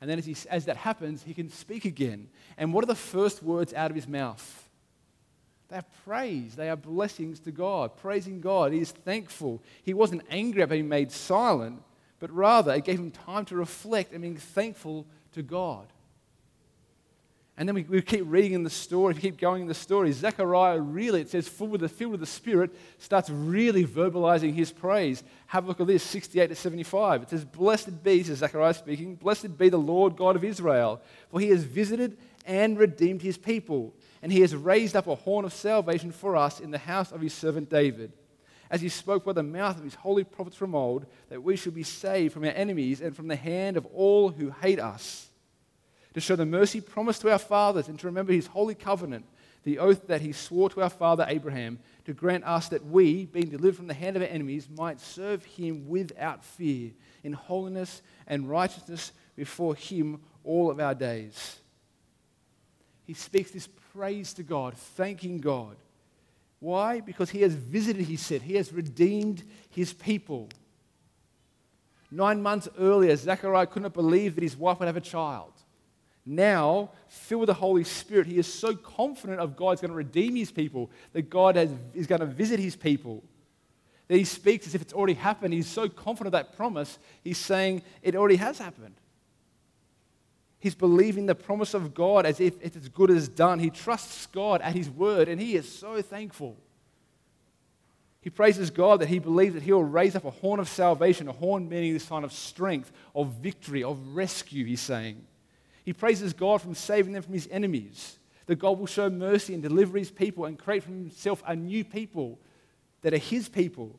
And 0.00 0.10
then 0.10 0.18
as, 0.18 0.26
he, 0.26 0.36
as 0.50 0.66
that 0.66 0.76
happens, 0.76 1.22
he 1.22 1.34
can 1.34 1.48
speak 1.48 1.84
again. 1.84 2.28
And 2.58 2.72
what 2.72 2.84
are 2.84 2.88
the 2.88 2.94
first 2.94 3.42
words 3.42 3.72
out 3.72 3.90
of 3.90 3.96
his 3.96 4.06
mouth? 4.06 4.68
They 5.68 5.76
are 5.76 5.84
praise. 6.04 6.54
They 6.56 6.68
are 6.68 6.76
blessings 6.76 7.40
to 7.40 7.52
God, 7.52 7.96
praising 7.96 8.40
God. 8.40 8.72
He 8.72 8.80
is 8.80 8.92
thankful. 8.92 9.62
He 9.82 9.94
wasn't 9.94 10.22
angry 10.30 10.62
at 10.62 10.68
being 10.68 10.88
made 10.88 11.10
silent, 11.10 11.82
but 12.20 12.30
rather 12.30 12.74
it 12.74 12.84
gave 12.84 12.98
him 12.98 13.10
time 13.10 13.44
to 13.46 13.56
reflect 13.56 14.12
and 14.12 14.22
being 14.22 14.36
thankful 14.36 15.06
to 15.32 15.42
God. 15.42 15.86
And 17.56 17.68
then 17.68 17.74
we, 17.76 17.82
we 17.84 18.02
keep 18.02 18.24
reading 18.26 18.52
in 18.52 18.64
the 18.64 18.70
story, 18.70 19.14
we 19.14 19.20
keep 19.20 19.38
going 19.38 19.62
in 19.62 19.68
the 19.68 19.74
story. 19.74 20.10
Zechariah 20.10 20.80
really, 20.80 21.20
it 21.20 21.30
says, 21.30 21.46
full 21.46 21.68
with 21.68 21.82
the, 21.82 21.88
filled 21.88 22.12
with 22.12 22.20
the 22.20 22.26
Spirit, 22.26 22.74
starts 22.98 23.30
really 23.30 23.86
verbalizing 23.86 24.52
his 24.52 24.72
praise. 24.72 25.22
Have 25.46 25.64
a 25.64 25.68
look 25.68 25.80
at 25.80 25.86
this, 25.86 26.02
68 26.02 26.48
to 26.48 26.54
75. 26.56 27.22
It 27.22 27.30
says, 27.30 27.44
Blessed 27.44 28.02
be, 28.02 28.22
says 28.24 28.38
Zechariah 28.38 28.74
speaking, 28.74 29.14
blessed 29.14 29.56
be 29.56 29.68
the 29.68 29.76
Lord 29.76 30.16
God 30.16 30.34
of 30.34 30.42
Israel, 30.42 31.00
for 31.30 31.38
he 31.38 31.50
has 31.50 31.62
visited 31.62 32.18
and 32.44 32.76
redeemed 32.76 33.22
his 33.22 33.38
people 33.38 33.94
and 34.24 34.32
he 34.32 34.40
has 34.40 34.56
raised 34.56 34.96
up 34.96 35.06
a 35.06 35.14
horn 35.14 35.44
of 35.44 35.52
salvation 35.52 36.10
for 36.10 36.34
us 36.34 36.58
in 36.58 36.70
the 36.70 36.78
house 36.78 37.12
of 37.12 37.20
his 37.20 37.34
servant 37.34 37.68
David, 37.68 38.10
as 38.70 38.80
he 38.80 38.88
spoke 38.88 39.22
by 39.22 39.34
the 39.34 39.42
mouth 39.42 39.76
of 39.76 39.84
his 39.84 39.96
holy 39.96 40.24
prophets 40.24 40.56
from 40.56 40.74
old, 40.74 41.04
that 41.28 41.42
we 41.42 41.56
should 41.56 41.74
be 41.74 41.82
saved 41.82 42.32
from 42.32 42.44
our 42.44 42.50
enemies 42.52 43.02
and 43.02 43.14
from 43.14 43.28
the 43.28 43.36
hand 43.36 43.76
of 43.76 43.84
all 43.92 44.30
who 44.30 44.48
hate 44.48 44.80
us, 44.80 45.28
to 46.14 46.20
show 46.20 46.36
the 46.36 46.46
mercy 46.46 46.80
promised 46.80 47.20
to 47.20 47.30
our 47.30 47.38
fathers 47.38 47.88
and 47.88 47.98
to 47.98 48.06
remember 48.06 48.32
his 48.32 48.46
holy 48.46 48.74
covenant, 48.74 49.26
the 49.64 49.78
oath 49.78 50.06
that 50.06 50.20
he 50.20 50.32
swore 50.32 50.70
to 50.70 50.82
our 50.82 50.90
father 50.90 51.24
Abraham, 51.28 51.78
to 52.04 52.12
grant 52.12 52.44
us 52.44 52.68
that 52.68 52.86
we, 52.86 53.26
being 53.26 53.48
delivered 53.48 53.76
from 53.76 53.86
the 53.86 53.94
hand 53.94 54.16
of 54.16 54.22
our 54.22 54.28
enemies, 54.28 54.68
might 54.76 55.00
serve 55.00 55.44
him 55.44 55.88
without 55.88 56.44
fear, 56.44 56.92
in 57.22 57.32
holiness 57.32 58.02
and 58.26 58.48
righteousness 58.48 59.12
before 59.36 59.74
him 59.74 60.20
all 60.44 60.70
of 60.70 60.78
our 60.78 60.94
days. 60.94 61.58
He 63.06 63.14
speaks 63.14 63.50
this 63.50 63.68
praise 63.92 64.34
to 64.34 64.42
God, 64.42 64.74
thanking 64.76 65.38
God. 65.38 65.76
Why? 66.60 67.00
Because 67.00 67.30
he 67.30 67.42
has 67.42 67.54
visited, 67.54 68.06
he 68.06 68.16
said, 68.16 68.42
he 68.42 68.54
has 68.54 68.72
redeemed 68.72 69.42
his 69.70 69.92
people. 69.92 70.48
Nine 72.10 72.42
months 72.42 72.68
earlier, 72.78 73.16
Zechariah 73.16 73.66
couldn't 73.66 73.94
believe 73.94 74.34
that 74.34 74.44
his 74.44 74.56
wife 74.56 74.78
would 74.78 74.86
have 74.86 74.96
a 74.96 75.00
child. 75.00 75.53
Now, 76.26 76.90
filled 77.08 77.40
with 77.40 77.46
the 77.48 77.54
Holy 77.54 77.84
Spirit, 77.84 78.26
he 78.26 78.38
is 78.38 78.52
so 78.52 78.74
confident 78.74 79.40
of 79.40 79.56
God's 79.56 79.80
going 79.80 79.90
to 79.90 79.96
redeem 79.96 80.36
his 80.36 80.50
people, 80.50 80.90
that 81.12 81.28
God 81.28 81.56
has, 81.56 81.70
is 81.92 82.06
going 82.06 82.20
to 82.20 82.26
visit 82.26 82.58
his 82.58 82.76
people, 82.76 83.22
that 84.08 84.16
he 84.16 84.24
speaks 84.24 84.66
as 84.66 84.74
if 84.74 84.80
it's 84.80 84.94
already 84.94 85.14
happened. 85.14 85.52
He's 85.52 85.68
so 85.68 85.88
confident 85.88 86.34
of 86.34 86.38
that 86.38 86.56
promise, 86.56 86.98
he's 87.22 87.38
saying 87.38 87.82
it 88.02 88.16
already 88.16 88.36
has 88.36 88.58
happened. 88.58 88.94
He's 90.64 90.74
believing 90.74 91.26
the 91.26 91.34
promise 91.34 91.74
of 91.74 91.92
God 91.92 92.24
as 92.24 92.40
if 92.40 92.54
it's 92.62 92.74
as 92.74 92.88
good 92.88 93.10
as 93.10 93.28
done. 93.28 93.58
He 93.58 93.68
trusts 93.68 94.24
God 94.24 94.62
at 94.62 94.74
His 94.74 94.88
word, 94.88 95.28
and 95.28 95.38
he 95.38 95.56
is 95.56 95.70
so 95.70 96.00
thankful. 96.00 96.56
He 98.22 98.30
praises 98.30 98.70
God 98.70 99.02
that 99.02 99.10
he 99.10 99.18
believes 99.18 99.52
that 99.52 99.62
he 99.62 99.72
will 99.72 99.84
raise 99.84 100.16
up 100.16 100.24
a 100.24 100.30
horn 100.30 100.58
of 100.58 100.66
salvation, 100.66 101.28
a 101.28 101.32
horn 101.32 101.68
meaning 101.68 101.92
the 101.92 102.00
sign 102.00 102.24
of 102.24 102.32
strength, 102.32 102.90
of 103.14 103.28
victory, 103.42 103.84
of 103.84 104.16
rescue, 104.16 104.64
he's 104.64 104.80
saying. 104.80 105.22
He 105.84 105.92
praises 105.92 106.32
God 106.32 106.62
from 106.62 106.74
saving 106.74 107.12
them 107.12 107.22
from 107.22 107.34
his 107.34 107.48
enemies, 107.50 108.18
that 108.46 108.56
God 108.56 108.78
will 108.78 108.86
show 108.86 109.10
mercy 109.10 109.54
and 109.54 109.62
deliver 109.62 109.98
his 109.98 110.10
people 110.10 110.46
and 110.46 110.58
create 110.58 110.82
for 110.82 110.90
himself 110.90 111.42
a 111.46 111.54
new 111.54 111.84
people 111.84 112.38
that 113.02 113.14
are 113.14 113.18
his 113.18 113.48
people. 113.48 113.98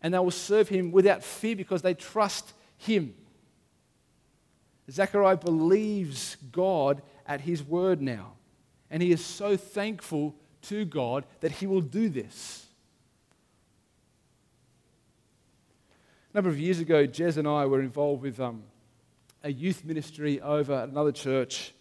And 0.00 0.14
they 0.14 0.18
will 0.18 0.30
serve 0.30 0.68
him 0.68 0.92
without 0.92 1.22
fear 1.22 1.56
because 1.56 1.82
they 1.82 1.94
trust 1.94 2.54
him. 2.76 3.14
Zechariah 4.90 5.36
believes 5.36 6.36
God 6.50 7.02
at 7.26 7.40
his 7.42 7.62
word 7.62 8.00
now. 8.00 8.32
And 8.90 9.02
he 9.02 9.12
is 9.12 9.24
so 9.24 9.56
thankful 9.56 10.34
to 10.62 10.84
God 10.84 11.24
that 11.40 11.52
he 11.52 11.66
will 11.66 11.80
do 11.80 12.08
this. 12.08 12.66
A 16.32 16.36
number 16.36 16.50
of 16.50 16.58
years 16.58 16.78
ago, 16.78 17.06
Jez 17.06 17.36
and 17.36 17.46
I 17.46 17.66
were 17.66 17.80
involved 17.80 18.22
with 18.22 18.40
um, 18.40 18.62
a 19.44 19.52
youth 19.52 19.84
ministry 19.84 20.40
over 20.40 20.72
at 20.74 20.88
another 20.88 21.12
church. 21.12 21.72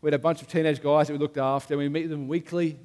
We 0.00 0.08
had 0.08 0.14
a 0.14 0.18
bunch 0.18 0.42
of 0.42 0.48
teenage 0.48 0.82
guys 0.82 1.08
that 1.08 1.12
we 1.12 1.18
looked 1.18 1.38
after, 1.38 1.74
and 1.74 1.78
we 1.82 1.88
meet 1.88 2.06
them 2.08 2.28
weekly. 2.28 2.78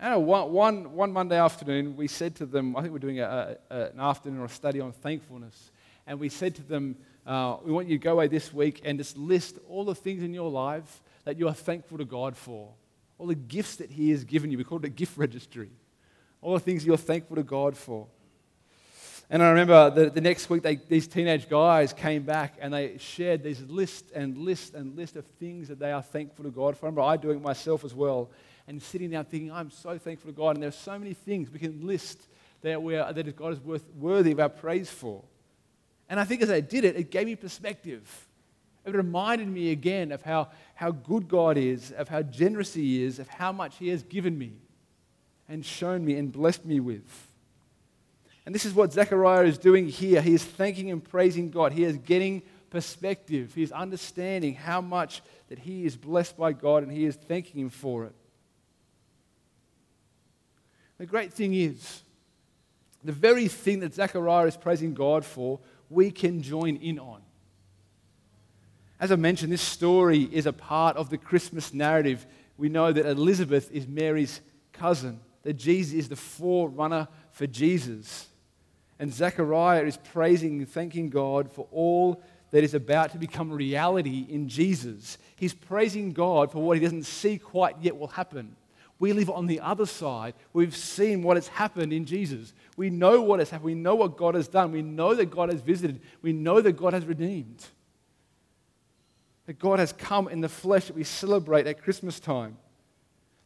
And 0.00 0.26
one, 0.26 0.52
one, 0.52 0.92
one 0.92 1.12
Monday 1.12 1.38
afternoon, 1.38 1.96
we 1.96 2.06
said 2.06 2.36
to 2.36 2.46
them, 2.46 2.76
I 2.76 2.82
think 2.82 2.92
we're 2.92 3.00
doing 3.00 3.20
a, 3.20 3.56
a, 3.70 3.74
an 3.76 4.00
afternoon 4.00 4.40
or 4.40 4.44
a 4.44 4.48
study 4.48 4.80
on 4.80 4.92
thankfulness, 4.92 5.70
and 6.06 6.20
we 6.20 6.28
said 6.28 6.54
to 6.56 6.62
them, 6.62 6.96
uh, 7.26 7.56
we 7.62 7.72
want 7.72 7.88
you 7.88 7.98
to 7.98 8.02
go 8.02 8.12
away 8.12 8.28
this 8.28 8.54
week 8.54 8.80
and 8.84 8.98
just 8.98 9.18
list 9.18 9.58
all 9.68 9.84
the 9.84 9.94
things 9.94 10.22
in 10.22 10.32
your 10.32 10.50
life 10.50 11.02
that 11.24 11.38
you 11.38 11.46
are 11.48 11.54
thankful 11.54 11.98
to 11.98 12.04
God 12.04 12.36
for, 12.36 12.72
all 13.18 13.26
the 13.26 13.34
gifts 13.34 13.76
that 13.76 13.90
He 13.90 14.10
has 14.10 14.24
given 14.24 14.50
you. 14.50 14.56
We 14.56 14.64
call 14.64 14.78
it 14.78 14.84
a 14.84 14.88
gift 14.88 15.18
registry. 15.18 15.70
All 16.40 16.54
the 16.54 16.60
things 16.60 16.86
you're 16.86 16.96
thankful 16.96 17.36
to 17.36 17.42
God 17.42 17.76
for. 17.76 18.06
And 19.30 19.42
I 19.42 19.50
remember 19.50 19.90
the, 19.90 20.10
the 20.10 20.20
next 20.22 20.48
week, 20.48 20.62
they, 20.62 20.76
these 20.76 21.06
teenage 21.06 21.50
guys 21.50 21.92
came 21.92 22.22
back 22.22 22.56
and 22.60 22.72
they 22.72 22.96
shared 22.96 23.42
these 23.42 23.60
list 23.62 24.10
and 24.14 24.38
list 24.38 24.74
and 24.74 24.96
list 24.96 25.16
of 25.16 25.26
things 25.38 25.68
that 25.68 25.78
they 25.78 25.92
are 25.92 26.02
thankful 26.02 26.44
to 26.44 26.50
God 26.50 26.76
for. 26.78 26.86
I 26.86 26.88
remember 26.88 27.02
I 27.02 27.16
doing 27.18 27.36
it 27.36 27.42
myself 27.42 27.84
as 27.84 27.94
well 27.94 28.30
and 28.66 28.82
sitting 28.82 29.10
down 29.10 29.26
thinking, 29.26 29.52
I'm 29.52 29.70
so 29.70 29.98
thankful 29.98 30.30
to 30.30 30.36
God. 30.36 30.56
And 30.56 30.62
there 30.62 30.68
are 30.68 30.72
so 30.72 30.98
many 30.98 31.12
things 31.12 31.50
we 31.50 31.58
can 31.58 31.86
list 31.86 32.26
that, 32.62 32.82
we 32.82 32.96
are, 32.96 33.12
that 33.12 33.36
God 33.36 33.52
is 33.52 33.60
worth, 33.60 33.84
worthy 33.98 34.32
of 34.32 34.40
our 34.40 34.48
praise 34.48 34.90
for. 34.90 35.22
And 36.08 36.18
I 36.18 36.24
think 36.24 36.40
as 36.40 36.50
I 36.50 36.60
did 36.60 36.84
it, 36.84 36.96
it 36.96 37.10
gave 37.10 37.26
me 37.26 37.36
perspective. 37.36 38.26
It 38.86 38.94
reminded 38.94 39.48
me 39.48 39.72
again 39.72 40.10
of 40.10 40.22
how, 40.22 40.48
how 40.74 40.90
good 40.90 41.28
God 41.28 41.58
is, 41.58 41.92
of 41.92 42.08
how 42.08 42.22
generous 42.22 42.72
He 42.72 43.02
is, 43.02 43.18
of 43.18 43.28
how 43.28 43.52
much 43.52 43.76
He 43.76 43.88
has 43.88 44.02
given 44.02 44.38
me 44.38 44.52
and 45.48 45.64
shown 45.64 46.04
me 46.04 46.16
and 46.16 46.32
blessed 46.32 46.64
me 46.64 46.80
with. 46.80 47.27
And 48.48 48.54
this 48.54 48.64
is 48.64 48.72
what 48.72 48.94
Zechariah 48.94 49.44
is 49.44 49.58
doing 49.58 49.88
here. 49.88 50.22
He 50.22 50.32
is 50.32 50.42
thanking 50.42 50.90
and 50.90 51.04
praising 51.04 51.50
God. 51.50 51.70
He 51.70 51.84
is 51.84 51.98
getting 51.98 52.40
perspective. 52.70 53.52
He 53.54 53.62
is 53.62 53.70
understanding 53.72 54.54
how 54.54 54.80
much 54.80 55.20
that 55.50 55.58
he 55.58 55.84
is 55.84 55.98
blessed 55.98 56.34
by 56.38 56.54
God 56.54 56.82
and 56.82 56.90
he 56.90 57.04
is 57.04 57.14
thanking 57.14 57.60
Him 57.60 57.68
for 57.68 58.06
it. 58.06 58.14
The 60.96 61.04
great 61.04 61.30
thing 61.30 61.52
is, 61.52 62.00
the 63.04 63.12
very 63.12 63.48
thing 63.48 63.80
that 63.80 63.92
Zechariah 63.92 64.46
is 64.46 64.56
praising 64.56 64.94
God 64.94 65.26
for, 65.26 65.60
we 65.90 66.10
can 66.10 66.40
join 66.40 66.76
in 66.76 66.98
on. 66.98 67.20
As 68.98 69.12
I 69.12 69.16
mentioned, 69.16 69.52
this 69.52 69.60
story 69.60 70.22
is 70.22 70.46
a 70.46 70.54
part 70.54 70.96
of 70.96 71.10
the 71.10 71.18
Christmas 71.18 71.74
narrative. 71.74 72.26
We 72.56 72.70
know 72.70 72.94
that 72.94 73.04
Elizabeth 73.04 73.70
is 73.70 73.86
Mary's 73.86 74.40
cousin, 74.72 75.20
that 75.42 75.58
Jesus 75.58 75.92
is 75.92 76.08
the 76.08 76.16
forerunner 76.16 77.08
for 77.30 77.46
Jesus. 77.46 78.28
And 78.98 79.12
Zechariah 79.12 79.84
is 79.84 79.96
praising 79.96 80.58
and 80.58 80.68
thanking 80.68 81.08
God 81.08 81.50
for 81.52 81.66
all 81.70 82.22
that 82.50 82.64
is 82.64 82.74
about 82.74 83.12
to 83.12 83.18
become 83.18 83.52
reality 83.52 84.26
in 84.28 84.48
Jesus. 84.48 85.18
He's 85.36 85.54
praising 85.54 86.12
God 86.12 86.50
for 86.50 86.62
what 86.62 86.76
he 86.76 86.82
doesn't 86.82 87.04
see 87.04 87.38
quite 87.38 87.76
yet 87.80 87.96
will 87.96 88.08
happen. 88.08 88.56
We 88.98 89.12
live 89.12 89.30
on 89.30 89.46
the 89.46 89.60
other 89.60 89.86
side. 89.86 90.34
We've 90.52 90.74
seen 90.74 91.22
what 91.22 91.36
has 91.36 91.46
happened 91.46 91.92
in 91.92 92.04
Jesus. 92.04 92.52
We 92.76 92.90
know 92.90 93.20
what 93.20 93.38
has 93.38 93.50
happened. 93.50 93.66
We 93.66 93.74
know 93.74 93.94
what 93.94 94.16
God 94.16 94.34
has 94.34 94.48
done. 94.48 94.72
We 94.72 94.82
know 94.82 95.14
that 95.14 95.30
God 95.30 95.52
has 95.52 95.60
visited. 95.60 96.00
We 96.20 96.32
know 96.32 96.60
that 96.60 96.72
God 96.72 96.94
has 96.94 97.04
redeemed. 97.04 97.64
That 99.46 99.60
God 99.60 99.78
has 99.78 99.92
come 99.92 100.26
in 100.26 100.40
the 100.40 100.48
flesh 100.48 100.86
that 100.86 100.96
we 100.96 101.04
celebrate 101.04 101.68
at 101.68 101.80
Christmas 101.80 102.18
time. 102.18 102.56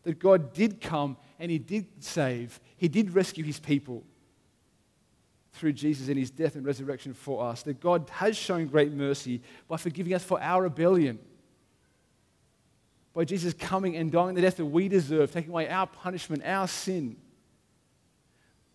That 0.04 0.18
God 0.18 0.54
did 0.54 0.80
come 0.80 1.18
and 1.38 1.50
He 1.50 1.58
did 1.58 1.86
save. 2.02 2.58
He 2.76 2.88
did 2.88 3.14
rescue 3.14 3.44
His 3.44 3.60
people 3.60 4.04
through 5.52 5.72
Jesus 5.72 6.08
and 6.08 6.18
his 6.18 6.30
death 6.30 6.56
and 6.56 6.64
resurrection 6.64 7.12
for 7.14 7.44
us, 7.44 7.62
that 7.62 7.80
God 7.80 8.08
has 8.10 8.36
shown 8.36 8.66
great 8.66 8.92
mercy 8.92 9.42
by 9.68 9.76
forgiving 9.76 10.14
us 10.14 10.24
for 10.24 10.40
our 10.42 10.62
rebellion. 10.62 11.18
By 13.14 13.24
Jesus 13.24 13.52
coming 13.52 13.96
and 13.96 14.10
dying 14.10 14.34
the 14.34 14.40
death 14.40 14.56
that 14.56 14.66
we 14.66 14.88
deserve, 14.88 15.30
taking 15.30 15.50
away 15.50 15.68
our 15.68 15.86
punishment, 15.86 16.42
our 16.46 16.66
sin. 16.66 17.16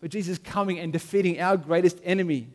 By 0.00 0.06
Jesus 0.06 0.38
coming 0.38 0.78
and 0.78 0.92
defeating 0.92 1.40
our 1.40 1.56
greatest 1.56 1.98
enemy. 2.04 2.48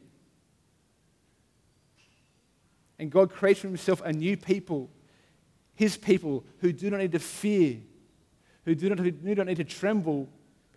And 2.97 3.11
God 3.11 3.31
creates 3.33 3.59
for 3.59 3.67
himself 3.67 4.01
a 4.05 4.13
new 4.13 4.37
people, 4.37 4.89
his 5.75 5.97
people 5.97 6.45
who 6.59 6.71
do 6.71 6.89
not 6.89 7.01
need 7.01 7.11
to 7.11 7.19
fear, 7.19 7.79
who 8.63 8.75
do 8.75 8.87
not, 8.87 8.99
who 8.99 9.11
do 9.11 9.35
not 9.35 9.47
need 9.47 9.57
to 9.57 9.65
tremble 9.65 10.29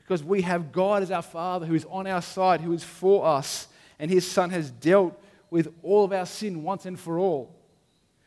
because 0.07 0.23
we 0.23 0.43
have 0.43 0.71
God 0.71 1.03
as 1.03 1.11
our 1.11 1.23
Father 1.23 1.67
who 1.67 1.75
is 1.75 1.85
on 1.91 2.07
our 2.07 2.23
side, 2.23 2.61
who 2.61 2.73
is 2.73 2.85
for 2.85 3.27
us, 3.27 3.67
and 3.99 4.09
His 4.09 4.31
Son 4.31 4.51
has 4.51 4.71
dealt 4.71 5.21
with 5.51 5.75
all 5.83 6.05
of 6.05 6.13
our 6.13 6.27
sin 6.27 6.63
once 6.63 6.87
and 6.87 6.99
for 6.99 7.19
all. 7.19 7.53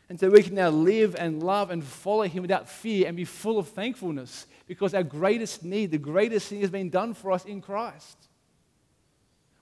And 0.09 0.19
so 0.19 0.29
we 0.29 0.43
can 0.43 0.55
now 0.55 0.69
live 0.69 1.15
and 1.15 1.41
love 1.41 1.71
and 1.71 1.81
follow 1.81 2.23
Him 2.23 2.41
without 2.41 2.67
fear 2.67 3.07
and 3.07 3.15
be 3.15 3.23
full 3.23 3.57
of 3.57 3.69
thankfulness 3.69 4.45
because 4.67 4.93
our 4.93 5.03
greatest 5.03 5.63
need, 5.63 5.91
the 5.91 5.97
greatest 5.97 6.49
thing 6.49 6.59
has 6.59 6.69
been 6.69 6.89
done 6.89 7.13
for 7.13 7.31
us 7.31 7.45
in 7.45 7.61
Christ. 7.61 8.17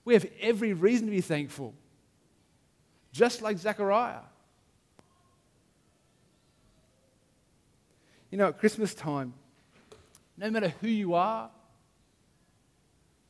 We 0.04 0.14
have 0.14 0.26
every 0.40 0.72
reason 0.72 1.06
to 1.06 1.12
be 1.12 1.20
thankful, 1.20 1.72
just 3.12 3.42
like 3.42 3.58
Zechariah. 3.58 4.22
You 8.32 8.38
know, 8.38 8.48
at 8.48 8.58
Christmas 8.58 8.92
time, 8.92 9.34
no 10.36 10.50
matter 10.50 10.74
who 10.80 10.88
you 10.88 11.14
are, 11.14 11.50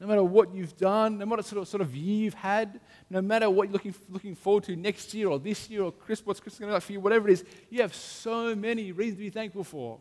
no 0.00 0.06
matter 0.06 0.22
what 0.22 0.54
you've 0.54 0.76
done, 0.76 1.18
no 1.18 1.26
matter 1.26 1.42
sort 1.42 1.62
of, 1.62 1.68
sort 1.68 1.80
of 1.80 1.94
year 1.94 2.24
you've 2.24 2.34
had, 2.34 2.80
no 3.10 3.20
matter 3.20 3.50
what 3.50 3.68
you're 3.68 3.72
looking, 3.72 3.94
looking 4.08 4.34
forward 4.34 4.64
to 4.64 4.76
next 4.76 5.12
year 5.12 5.28
or 5.28 5.38
this 5.38 5.68
year 5.68 5.82
or 5.82 5.90
Christmas, 5.90 6.26
what's 6.26 6.40
Christmas 6.40 6.60
going 6.60 6.68
to 6.68 6.72
be 6.72 6.74
like 6.74 6.82
for 6.82 6.92
you, 6.92 7.00
whatever 7.00 7.28
it 7.28 7.32
is, 7.32 7.44
you 7.68 7.82
have 7.82 7.94
so 7.94 8.54
many 8.54 8.92
reasons 8.92 9.18
to 9.18 9.24
be 9.24 9.30
thankful 9.30 9.64
for. 9.64 9.98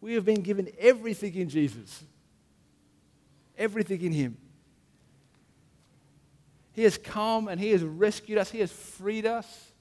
We 0.00 0.14
have 0.14 0.24
been 0.24 0.42
given 0.42 0.68
everything 0.78 1.34
in 1.34 1.48
Jesus, 1.48 2.02
everything 3.56 4.02
in 4.02 4.12
Him. 4.12 4.36
He 6.72 6.82
has 6.82 6.98
come 6.98 7.48
and 7.48 7.60
He 7.60 7.70
has 7.70 7.84
rescued 7.84 8.38
us, 8.38 8.50
He 8.50 8.60
has 8.60 8.72
freed 8.72 9.26
us 9.26 9.72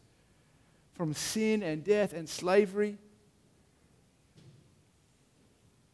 from 0.93 1.13
sin 1.13 1.63
and 1.63 1.83
death 1.83 2.13
and 2.13 2.27
slavery. 2.27 2.97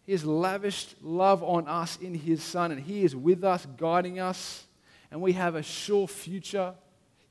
He 0.06 0.12
has 0.12 0.26
lavished 0.26 0.96
love 1.02 1.44
on 1.44 1.68
us 1.68 1.98
in 1.98 2.14
His 2.14 2.44
Son, 2.44 2.72
and 2.72 2.82
He 2.82 3.04
is 3.04 3.16
with 3.16 3.44
us, 3.44 3.66
guiding 3.78 4.20
us, 4.20 4.66
and 5.10 5.22
we 5.22 5.34
have 5.34 5.56
a 5.56 5.64
sure 5.64 6.08
future. 6.08 6.74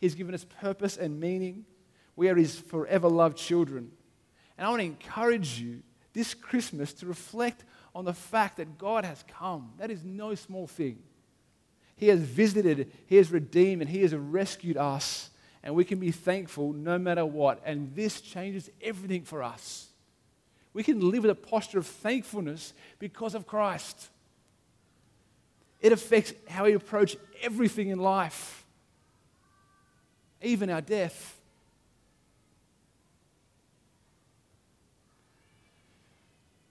He's 0.00 0.14
given 0.14 0.34
us 0.34 0.46
purpose 0.60 0.96
and 0.96 1.20
meaning. 1.20 1.64
We 2.16 2.28
are 2.28 2.34
His 2.34 2.58
forever 2.58 3.08
loved 3.08 3.36
children. 3.36 3.90
And 4.56 4.66
I 4.66 4.70
want 4.70 4.80
to 4.80 4.86
encourage 4.86 5.60
you 5.60 5.82
this 6.12 6.34
Christmas 6.34 6.92
to 6.94 7.06
reflect 7.06 7.64
on 7.94 8.04
the 8.04 8.14
fact 8.14 8.56
that 8.56 8.78
God 8.78 9.04
has 9.04 9.22
come. 9.28 9.72
That 9.78 9.90
is 9.90 10.04
no 10.04 10.34
small 10.34 10.66
thing. 10.66 10.98
He 11.96 12.08
has 12.08 12.20
visited, 12.20 12.90
He 13.06 13.16
has 13.16 13.30
redeemed, 13.30 13.82
and 13.82 13.90
He 13.90 14.02
has 14.02 14.14
rescued 14.14 14.76
us. 14.76 15.30
And 15.62 15.74
we 15.74 15.84
can 15.84 16.00
be 16.00 16.10
thankful 16.10 16.72
no 16.72 16.98
matter 16.98 17.24
what. 17.24 17.60
And 17.64 17.94
this 17.94 18.20
changes 18.20 18.70
everything 18.80 19.22
for 19.22 19.42
us. 19.42 19.91
We 20.74 20.82
can 20.82 21.10
live 21.10 21.22
with 21.22 21.30
a 21.30 21.34
posture 21.34 21.78
of 21.78 21.86
thankfulness 21.86 22.72
because 22.98 23.34
of 23.34 23.46
Christ. 23.46 24.08
It 25.80 25.92
affects 25.92 26.32
how 26.48 26.64
we 26.64 26.74
approach 26.74 27.16
everything 27.42 27.88
in 27.88 27.98
life, 27.98 28.64
even 30.40 30.70
our 30.70 30.80
death. 30.80 31.38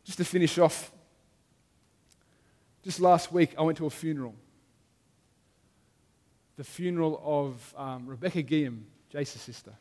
Just 0.03 0.17
to 0.17 0.25
finish 0.25 0.57
off, 0.57 0.91
just 2.83 2.99
last 2.99 3.31
week 3.31 3.53
I 3.57 3.61
went 3.61 3.77
to 3.77 3.85
a 3.85 3.89
funeral. 3.89 4.33
The 6.57 6.63
funeral 6.63 7.21
of 7.23 7.73
um, 7.77 8.07
Rebecca 8.07 8.41
Guillaume, 8.41 8.85
Jace's 9.11 9.41
sister. 9.41 9.73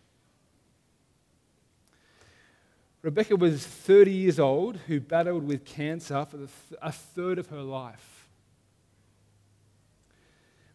Rebecca 3.02 3.34
was 3.36 3.66
30 3.66 4.12
years 4.12 4.38
old 4.38 4.76
who 4.86 5.00
battled 5.00 5.46
with 5.46 5.64
cancer 5.64 6.24
for 6.26 6.38
a 6.82 6.92
third 6.92 7.38
of 7.38 7.46
her 7.48 7.62
life. 7.62 8.28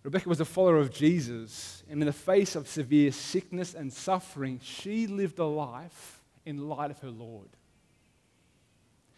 Rebecca 0.02 0.30
was 0.30 0.40
a 0.40 0.46
follower 0.46 0.78
of 0.78 0.92
Jesus, 0.92 1.84
and 1.90 2.02
in 2.02 2.06
the 2.06 2.14
face 2.14 2.56
of 2.56 2.68
severe 2.68 3.12
sickness 3.12 3.74
and 3.74 3.92
suffering, 3.92 4.60
she 4.64 5.08
lived 5.08 5.40
a 5.40 5.46
life 5.46 6.22
in 6.46 6.70
light 6.70 6.92
of 6.92 7.00
her 7.00 7.10
Lord. 7.10 7.50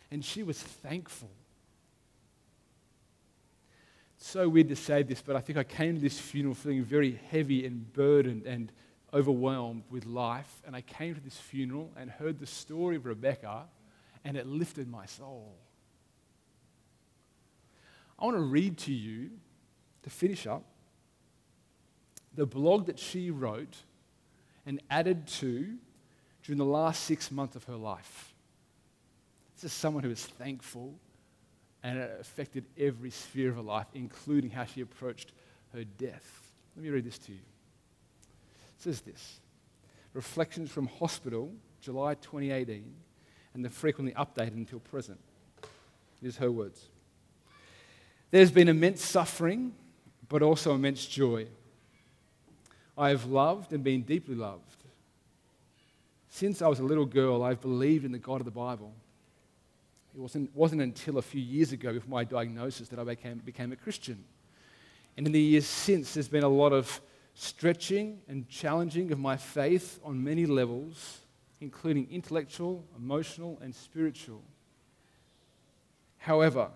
And 0.10 0.24
she 0.24 0.44
was 0.44 0.62
thankful. 0.62 1.30
It's 4.18 4.28
so 4.28 4.48
weird 4.48 4.70
to 4.70 4.76
say 4.78 5.04
this, 5.04 5.22
but 5.22 5.36
I 5.36 5.42
think 5.42 5.58
I 5.58 5.64
came 5.64 5.96
to 5.96 6.02
this 6.02 6.20
funeral 6.20 6.56
feeling 6.56 6.84
very 6.84 7.20
heavy 7.30 7.66
and 7.66 7.92
burdened 7.94 8.46
and 8.46 8.72
overwhelmed 9.14 9.84
with 9.90 10.06
life, 10.06 10.62
and 10.66 10.76
I 10.76 10.82
came 10.82 11.16
to 11.16 11.22
this 11.22 11.38
funeral 11.38 11.92
and 11.96 12.10
heard 12.10 12.40
the 12.40 12.46
story 12.46 12.98
of 12.98 13.06
Rebecca, 13.06 13.66
and 14.26 14.36
it 14.36 14.46
lifted 14.46 14.90
my 14.90 15.06
soul. 15.06 15.56
I 18.20 18.26
want 18.26 18.38
to 18.38 18.42
read 18.42 18.78
to 18.80 18.94
you, 18.94 19.32
to 20.04 20.10
finish 20.10 20.48
up, 20.48 20.64
the 22.34 22.46
blog 22.46 22.88
that 22.88 23.00
she 23.00 23.32
wrote 23.32 23.78
and 24.66 24.82
added 24.90 25.28
to 25.28 25.76
during 26.44 26.58
the 26.58 26.66
last 26.66 27.04
six 27.04 27.32
months 27.32 27.56
of 27.56 27.64
her 27.66 27.76
life. 27.76 28.34
This 29.56 29.66
is 29.66 29.74
someone 29.74 30.04
who 30.04 30.12
is 30.12 30.26
thankful, 30.26 30.94
and 31.84 31.98
it 31.98 32.18
affected 32.20 32.66
every 32.78 33.10
sphere 33.10 33.50
of 33.50 33.56
her 33.56 33.62
life, 33.62 33.88
including 33.94 34.52
how 34.52 34.66
she 34.66 34.82
approached 34.82 35.32
her 35.74 35.84
death. 35.84 36.52
Let 36.76 36.84
me 36.84 36.90
read 36.90 37.06
this 37.06 37.18
to 37.20 37.32
you. 37.32 37.40
It 38.78 38.84
says 38.84 39.02
this 39.02 39.40
Reflections 40.14 40.72
from 40.72 40.88
Hospital, 40.88 41.52
July 41.82 42.16
2018, 42.16 42.84
and 43.54 43.64
they're 43.64 43.72
frequently 43.72 44.14
updated 44.14 44.56
until 44.56 44.80
present. 44.80 45.20
Here's 46.22 46.38
her 46.38 46.52
words 46.52 46.86
There's 48.32 48.52
been 48.52 48.68
immense 48.68 49.04
suffering, 49.04 49.74
but 50.30 50.42
also 50.42 50.76
immense 50.76 51.06
joy. 51.06 51.48
I 52.98 53.10
have 53.10 53.26
loved 53.26 53.74
and 53.74 53.84
been 53.84 54.02
deeply 54.02 54.36
loved. 54.36 54.64
Since 56.30 56.62
I 56.62 56.68
was 56.68 56.80
a 56.80 56.84
little 56.84 57.06
girl, 57.06 57.44
I've 57.44 57.62
believed 57.62 58.06
in 58.06 58.12
the 58.12 58.20
God 58.20 58.42
of 58.42 58.46
the 58.46 58.52
Bible. 58.52 58.92
It 60.16 60.20
wasn't, 60.20 60.56
wasn't 60.56 60.82
until 60.82 61.20
a 61.20 61.22
few 61.22 61.42
years 61.42 61.72
ago, 61.72 61.94
with 61.94 62.08
my 62.08 62.24
diagnosis, 62.24 62.88
that 62.90 62.98
I 62.98 63.04
became, 63.04 63.38
became 63.38 63.72
a 63.72 63.76
Christian. 63.76 64.24
And 65.16 65.28
in 65.28 65.32
the 65.32 65.40
years 65.40 65.68
since, 65.68 66.14
there's 66.16 66.28
been 66.28 66.44
a 66.44 66.50
lot 66.50 66.74
of 66.74 67.00
stretching 67.40 68.20
and 68.28 68.50
challenging 68.50 69.12
of 69.12 69.20
my 69.20 69.38
faith 69.38 70.00
on 70.04 70.24
many 70.24 70.48
levels, 70.48 71.20
including 71.62 72.08
intellectual, 72.10 72.84
emotional, 72.98 73.60
and 73.62 73.76
spiritual. 73.76 74.42
However, 76.18 76.70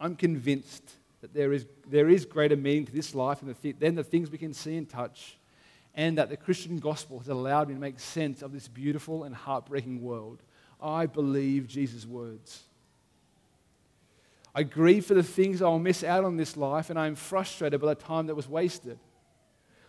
I'm 0.00 0.16
convinced 0.16 0.82
that 1.20 1.32
there 1.32 1.52
is, 1.52 1.66
there 1.88 2.08
is 2.08 2.24
greater 2.24 2.56
meaning 2.56 2.84
to 2.86 2.92
this 2.92 3.14
life 3.14 3.38
than 3.40 3.94
the, 3.94 4.02
things 4.02 4.28
we 4.28 4.38
can 4.38 4.52
see 4.52 4.76
and 4.76 4.88
touch, 4.88 5.38
and 5.94 6.18
that 6.18 6.30
the 6.30 6.36
Christian 6.36 6.80
gospel 6.80 7.20
has 7.20 7.28
allowed 7.28 7.68
me 7.68 7.74
to 7.74 7.80
make 7.80 8.00
sense 8.00 8.42
of 8.42 8.52
this 8.52 8.66
beautiful 8.66 9.22
and 9.22 9.36
heartbreaking 9.36 10.02
world. 10.02 10.42
I 10.82 11.06
believe 11.06 11.68
Jesus' 11.68 12.04
words. 12.04 12.64
I 14.52 14.64
grieve 14.64 15.06
for 15.06 15.14
the 15.14 15.22
things 15.22 15.62
I 15.62 15.68
will 15.68 15.78
miss 15.78 16.02
out 16.02 16.24
on 16.24 16.36
this 16.36 16.56
life, 16.56 16.90
and 16.90 16.98
I 16.98 17.06
am 17.06 17.14
frustrated 17.14 17.80
by 17.80 17.86
the 17.86 17.94
time 17.94 18.26
that 18.26 18.34
was 18.34 18.48
wasted. 18.48 18.98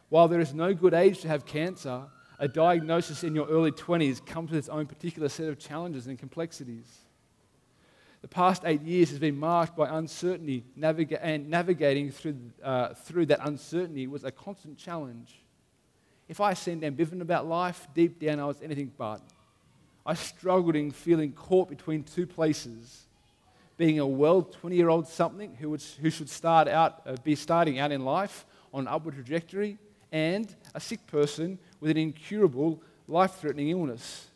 While 0.09 0.27
there 0.27 0.39
is 0.39 0.53
no 0.53 0.73
good 0.73 0.93
age 0.93 1.21
to 1.21 1.27
have 1.27 1.45
cancer, 1.45 2.03
a 2.39 2.47
diagnosis 2.47 3.23
in 3.23 3.35
your 3.35 3.47
early 3.47 3.71
20s 3.71 4.25
comes 4.25 4.51
with 4.51 4.59
its 4.59 4.69
own 4.69 4.85
particular 4.85 5.27
set 5.27 5.47
of 5.49 5.59
challenges 5.59 6.07
and 6.07 6.17
complexities. 6.17 6.85
The 8.21 8.27
past 8.27 8.63
eight 8.65 8.81
years 8.81 9.09
has 9.09 9.19
been 9.19 9.37
marked 9.37 9.75
by 9.75 9.89
uncertainty, 9.89 10.63
and 10.81 11.49
navigating 11.49 12.11
through, 12.11 12.37
uh, 12.63 12.93
through 12.93 13.27
that 13.27 13.39
uncertainty 13.43 14.07
was 14.07 14.23
a 14.23 14.31
constant 14.31 14.77
challenge. 14.77 15.39
If 16.27 16.41
I 16.41 16.53
seemed 16.53 16.81
ambivalent 16.83 17.21
about 17.21 17.47
life, 17.47 17.87
deep 17.93 18.19
down 18.19 18.39
I 18.39 18.45
was 18.45 18.61
anything 18.61 18.91
but. 18.97 19.21
I 20.05 20.13
struggled 20.13 20.75
in 20.75 20.91
feeling 20.91 21.33
caught 21.33 21.69
between 21.69 22.03
two 22.03 22.25
places 22.25 23.03
being 23.77 23.99
a 23.99 24.07
well 24.07 24.41
20 24.41 24.75
year 24.75 24.89
old 24.89 25.07
something 25.07 25.55
who, 25.55 25.69
would, 25.69 25.81
who 26.01 26.09
should 26.09 26.29
start 26.29 26.67
out, 26.67 27.01
uh, 27.05 27.15
be 27.23 27.35
starting 27.35 27.77
out 27.77 27.91
in 27.91 28.03
life 28.03 28.45
on 28.73 28.81
an 28.81 28.87
upward 28.87 29.13
trajectory, 29.13 29.77
and 30.17 30.55
a 30.73 30.79
sick 30.79 31.05
person 31.05 31.59
with 31.79 31.91
an 31.91 31.97
incurable, 31.97 32.81
life 33.07 33.35
threatening 33.35 33.69
illness. 33.69 34.27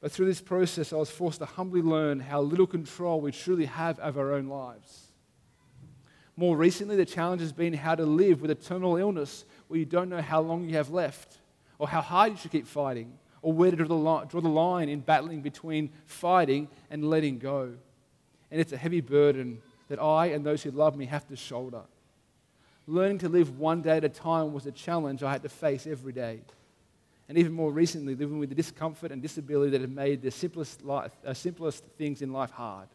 But 0.00 0.12
through 0.12 0.26
this 0.26 0.42
process, 0.42 0.92
I 0.92 0.96
was 0.96 1.10
forced 1.10 1.38
to 1.38 1.46
humbly 1.46 1.80
learn 1.80 2.20
how 2.20 2.42
little 2.42 2.66
control 2.66 3.20
we 3.20 3.32
truly 3.32 3.64
have 3.64 3.98
of 3.98 4.18
our 4.18 4.32
own 4.32 4.48
lives. 4.48 5.06
More 6.36 6.56
recently, 6.56 6.96
the 6.96 7.06
challenge 7.06 7.40
has 7.40 7.52
been 7.52 7.72
how 7.72 7.94
to 7.94 8.04
live 8.04 8.42
with 8.42 8.50
a 8.50 8.54
terminal 8.54 8.96
illness 8.96 9.44
where 9.68 9.78
you 9.78 9.86
don't 9.86 10.10
know 10.10 10.20
how 10.20 10.40
long 10.40 10.68
you 10.68 10.76
have 10.76 10.90
left, 10.90 11.38
or 11.78 11.88
how 11.88 12.00
hard 12.00 12.32
you 12.32 12.38
should 12.38 12.50
keep 12.50 12.66
fighting, 12.66 13.12
or 13.40 13.52
where 13.52 13.70
to 13.70 13.76
draw 13.76 13.86
the, 13.86 13.94
line, 13.94 14.26
draw 14.26 14.40
the 14.40 14.48
line 14.48 14.88
in 14.88 15.00
battling 15.00 15.40
between 15.40 15.90
fighting 16.04 16.68
and 16.90 17.08
letting 17.08 17.38
go. 17.38 17.72
And 18.50 18.60
it's 18.60 18.72
a 18.72 18.76
heavy 18.76 19.00
burden 19.00 19.62
that 19.88 20.00
I 20.00 20.26
and 20.26 20.44
those 20.44 20.62
who 20.62 20.70
love 20.72 20.96
me 20.96 21.06
have 21.06 21.26
to 21.28 21.36
shoulder. 21.36 21.82
Learning 22.86 23.18
to 23.18 23.28
live 23.28 23.58
one 23.58 23.82
day 23.82 23.96
at 23.96 24.04
a 24.04 24.08
time 24.08 24.52
was 24.52 24.66
a 24.66 24.72
challenge 24.72 25.22
I 25.22 25.32
had 25.32 25.42
to 25.42 25.48
face 25.48 25.86
every 25.86 26.12
day 26.12 26.40
and 27.32 27.38
even 27.38 27.52
more 27.54 27.72
recently, 27.72 28.14
living 28.14 28.38
with 28.38 28.50
the 28.50 28.54
discomfort 28.54 29.10
and 29.10 29.22
disability 29.22 29.70
that 29.70 29.80
have 29.80 29.90
made 29.90 30.20
the 30.20 30.30
simplest, 30.30 30.84
life, 30.84 31.12
uh, 31.26 31.32
simplest 31.32 31.82
things 31.96 32.20
in 32.20 32.30
life 32.30 32.50
hard. 32.50 32.88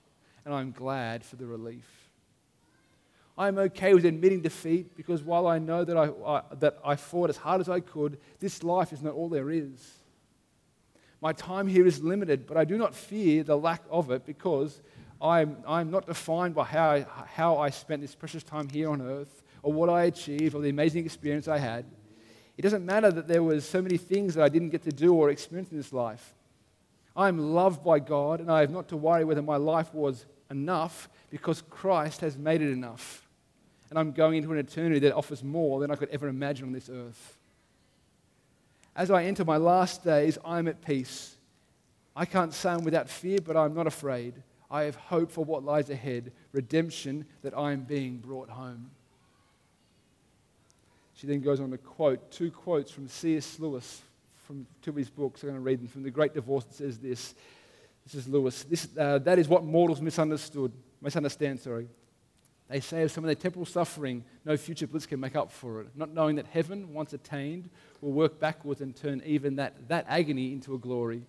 And 0.45 0.53
I'm 0.53 0.71
glad 0.71 1.23
for 1.23 1.37
the 1.37 1.47
relief. 1.47 1.87
I'm 3.35 3.57
okay 3.57 3.95
with 3.95 4.05
admitting 4.05 4.41
defeat 4.41 4.95
because 4.95 5.23
while 5.23 5.47
I 5.47 5.57
know 5.57 5.83
that 5.83 5.97
I, 5.97 6.41
that 6.59 6.77
I 6.85 6.95
fought 6.95 7.31
as 7.31 7.37
hard 7.37 7.61
as 7.61 7.67
I 7.67 7.79
could, 7.79 8.19
this 8.39 8.63
life 8.63 8.93
is 8.93 9.01
not 9.01 9.13
all 9.13 9.27
there 9.27 9.49
is. 9.49 9.97
My 11.19 11.33
time 11.33 11.67
here 11.67 11.87
is 11.87 12.03
limited, 12.03 12.45
but 12.45 12.57
I 12.57 12.63
do 12.63 12.77
not 12.77 12.93
fear 12.93 13.43
the 13.43 13.57
lack 13.57 13.81
of 13.89 14.11
it 14.11 14.23
because 14.23 14.81
I'm, 15.19 15.57
I'm 15.67 15.89
not 15.89 16.05
defined 16.05 16.53
by 16.53 16.65
how 16.65 16.91
I, 16.91 17.05
how 17.25 17.57
I 17.57 17.71
spent 17.71 18.03
this 18.03 18.13
precious 18.13 18.43
time 18.43 18.69
here 18.69 18.91
on 18.91 19.01
earth 19.01 19.43
or 19.67 19.73
what 19.73 19.89
I 19.89 20.05
achieved 20.05 20.55
or 20.55 20.61
the 20.61 20.69
amazing 20.69 21.03
experience 21.03 21.49
I 21.49 21.57
had. 21.57 21.83
It 22.57 22.61
doesn't 22.61 22.85
matter 22.85 23.11
that 23.11 23.27
there 23.27 23.43
was 23.43 23.67
so 23.67 23.81
many 23.81 23.97
things 23.97 24.33
that 24.35 24.43
I 24.45 24.47
didn't 24.47 24.69
get 24.69 24.83
to 24.83 24.93
do 24.93 25.13
or 25.13 25.29
experience 25.29 25.71
in 25.71 25.77
this 25.77 25.91
life. 25.91 26.33
I 27.17 27.27
am 27.27 27.37
loved 27.53 27.83
by 27.83 27.99
God, 27.99 28.39
and 28.39 28.49
I 28.49 28.61
have 28.61 28.71
not 28.71 28.87
to 28.87 28.95
worry 28.95 29.25
whether 29.25 29.41
my 29.41 29.57
life 29.57 29.93
was 29.93 30.25
enough 30.49 31.09
because 31.29 31.61
Christ 31.63 32.21
has 32.21 32.37
made 32.37 32.61
it 32.61 32.71
enough. 32.71 33.27
And 33.89 33.99
I'm 33.99 34.13
going 34.13 34.37
into 34.37 34.53
an 34.53 34.57
eternity 34.57 34.99
that 34.99 35.13
offers 35.13 35.43
more 35.43 35.81
than 35.81 35.91
I 35.91 35.95
could 35.95 36.09
ever 36.11 36.29
imagine 36.29 36.67
on 36.67 36.71
this 36.71 36.89
earth. 36.89 37.37
As 38.95 39.11
I 39.11 39.25
enter 39.25 39.43
my 39.43 39.57
last 39.57 40.05
days, 40.05 40.37
I 40.45 40.59
am 40.59 40.69
at 40.69 40.81
peace. 40.81 41.35
I 42.15 42.23
can't 42.23 42.53
say 42.53 42.69
I'm 42.69 42.85
without 42.85 43.09
fear, 43.09 43.39
but 43.43 43.57
I'm 43.57 43.73
not 43.73 43.85
afraid. 43.85 44.35
I 44.71 44.83
have 44.83 44.95
hope 44.95 45.29
for 45.29 45.43
what 45.43 45.65
lies 45.65 45.89
ahead 45.89 46.31
redemption, 46.53 47.25
that 47.41 47.57
I 47.57 47.73
am 47.73 47.81
being 47.81 48.19
brought 48.19 48.49
home. 48.49 48.91
She 51.17 51.25
then 51.25 51.41
goes 51.41 51.59
on 51.59 51.71
to 51.71 51.79
quote 51.79 52.29
two 52.29 52.51
quotes 52.51 52.91
from 52.91 53.07
C.S. 53.07 53.59
Lewis 53.59 54.01
from 54.45 54.67
two 54.83 54.91
of 54.91 54.95
his 54.95 55.09
books. 55.09 55.41
I'm 55.41 55.49
going 55.49 55.59
to 55.59 55.65
read 55.65 55.79
them 55.79 55.87
from 55.87 56.03
The 56.03 56.11
Great 56.11 56.35
Divorce. 56.35 56.65
It 56.65 56.75
says 56.75 56.99
this. 56.99 57.33
This 58.05 58.13
is 58.13 58.27
Lewis. 58.27 58.63
This, 58.63 58.87
uh, 58.95 59.17
that 59.19 59.39
is 59.39 59.47
what 59.47 59.63
mortals 59.63 59.99
misunderstood, 59.99 60.71
misunderstand, 61.01 61.59
sorry. 61.59 61.89
They 62.69 62.81
say 62.81 63.01
of 63.01 63.11
some 63.11 63.23
of 63.23 63.29
their 63.29 63.35
temporal 63.35 63.65
suffering, 63.65 64.23
no 64.45 64.55
future 64.57 64.85
bliss 64.85 65.07
can 65.07 65.19
make 65.19 65.35
up 65.35 65.51
for 65.51 65.81
it, 65.81 65.87
not 65.95 66.13
knowing 66.13 66.35
that 66.35 66.45
heaven, 66.45 66.93
once 66.93 67.13
attained, 67.13 67.69
will 67.99 68.11
work 68.11 68.39
backwards 68.39 68.81
and 68.81 68.95
turn 68.95 69.23
even 69.25 69.55
that, 69.55 69.87
that 69.87 70.05
agony 70.07 70.53
into 70.53 70.75
a 70.75 70.77
glory. 70.77 71.23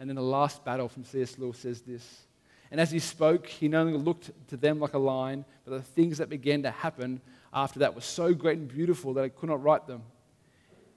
And 0.00 0.08
then 0.08 0.16
the 0.16 0.22
last 0.22 0.64
battle 0.64 0.88
from 0.88 1.04
C.S. 1.04 1.38
Lewis 1.38 1.58
says 1.58 1.82
this. 1.82 2.22
And 2.70 2.80
as 2.80 2.90
he 2.90 2.98
spoke, 2.98 3.46
he 3.46 3.68
no 3.68 3.84
longer 3.84 3.98
looked 3.98 4.30
to 4.48 4.56
them 4.56 4.80
like 4.80 4.94
a 4.94 4.98
lion, 4.98 5.44
but 5.64 5.72
the 5.72 5.82
things 5.82 6.16
that 6.18 6.30
began 6.30 6.62
to 6.62 6.70
happen 6.70 7.20
after 7.54 7.78
that 7.80 7.94
were 7.94 8.00
so 8.00 8.34
great 8.34 8.58
and 8.58 8.68
beautiful 8.68 9.14
that 9.14 9.24
I 9.24 9.28
could 9.28 9.48
not 9.48 9.62
write 9.62 9.86
them. 9.86 10.02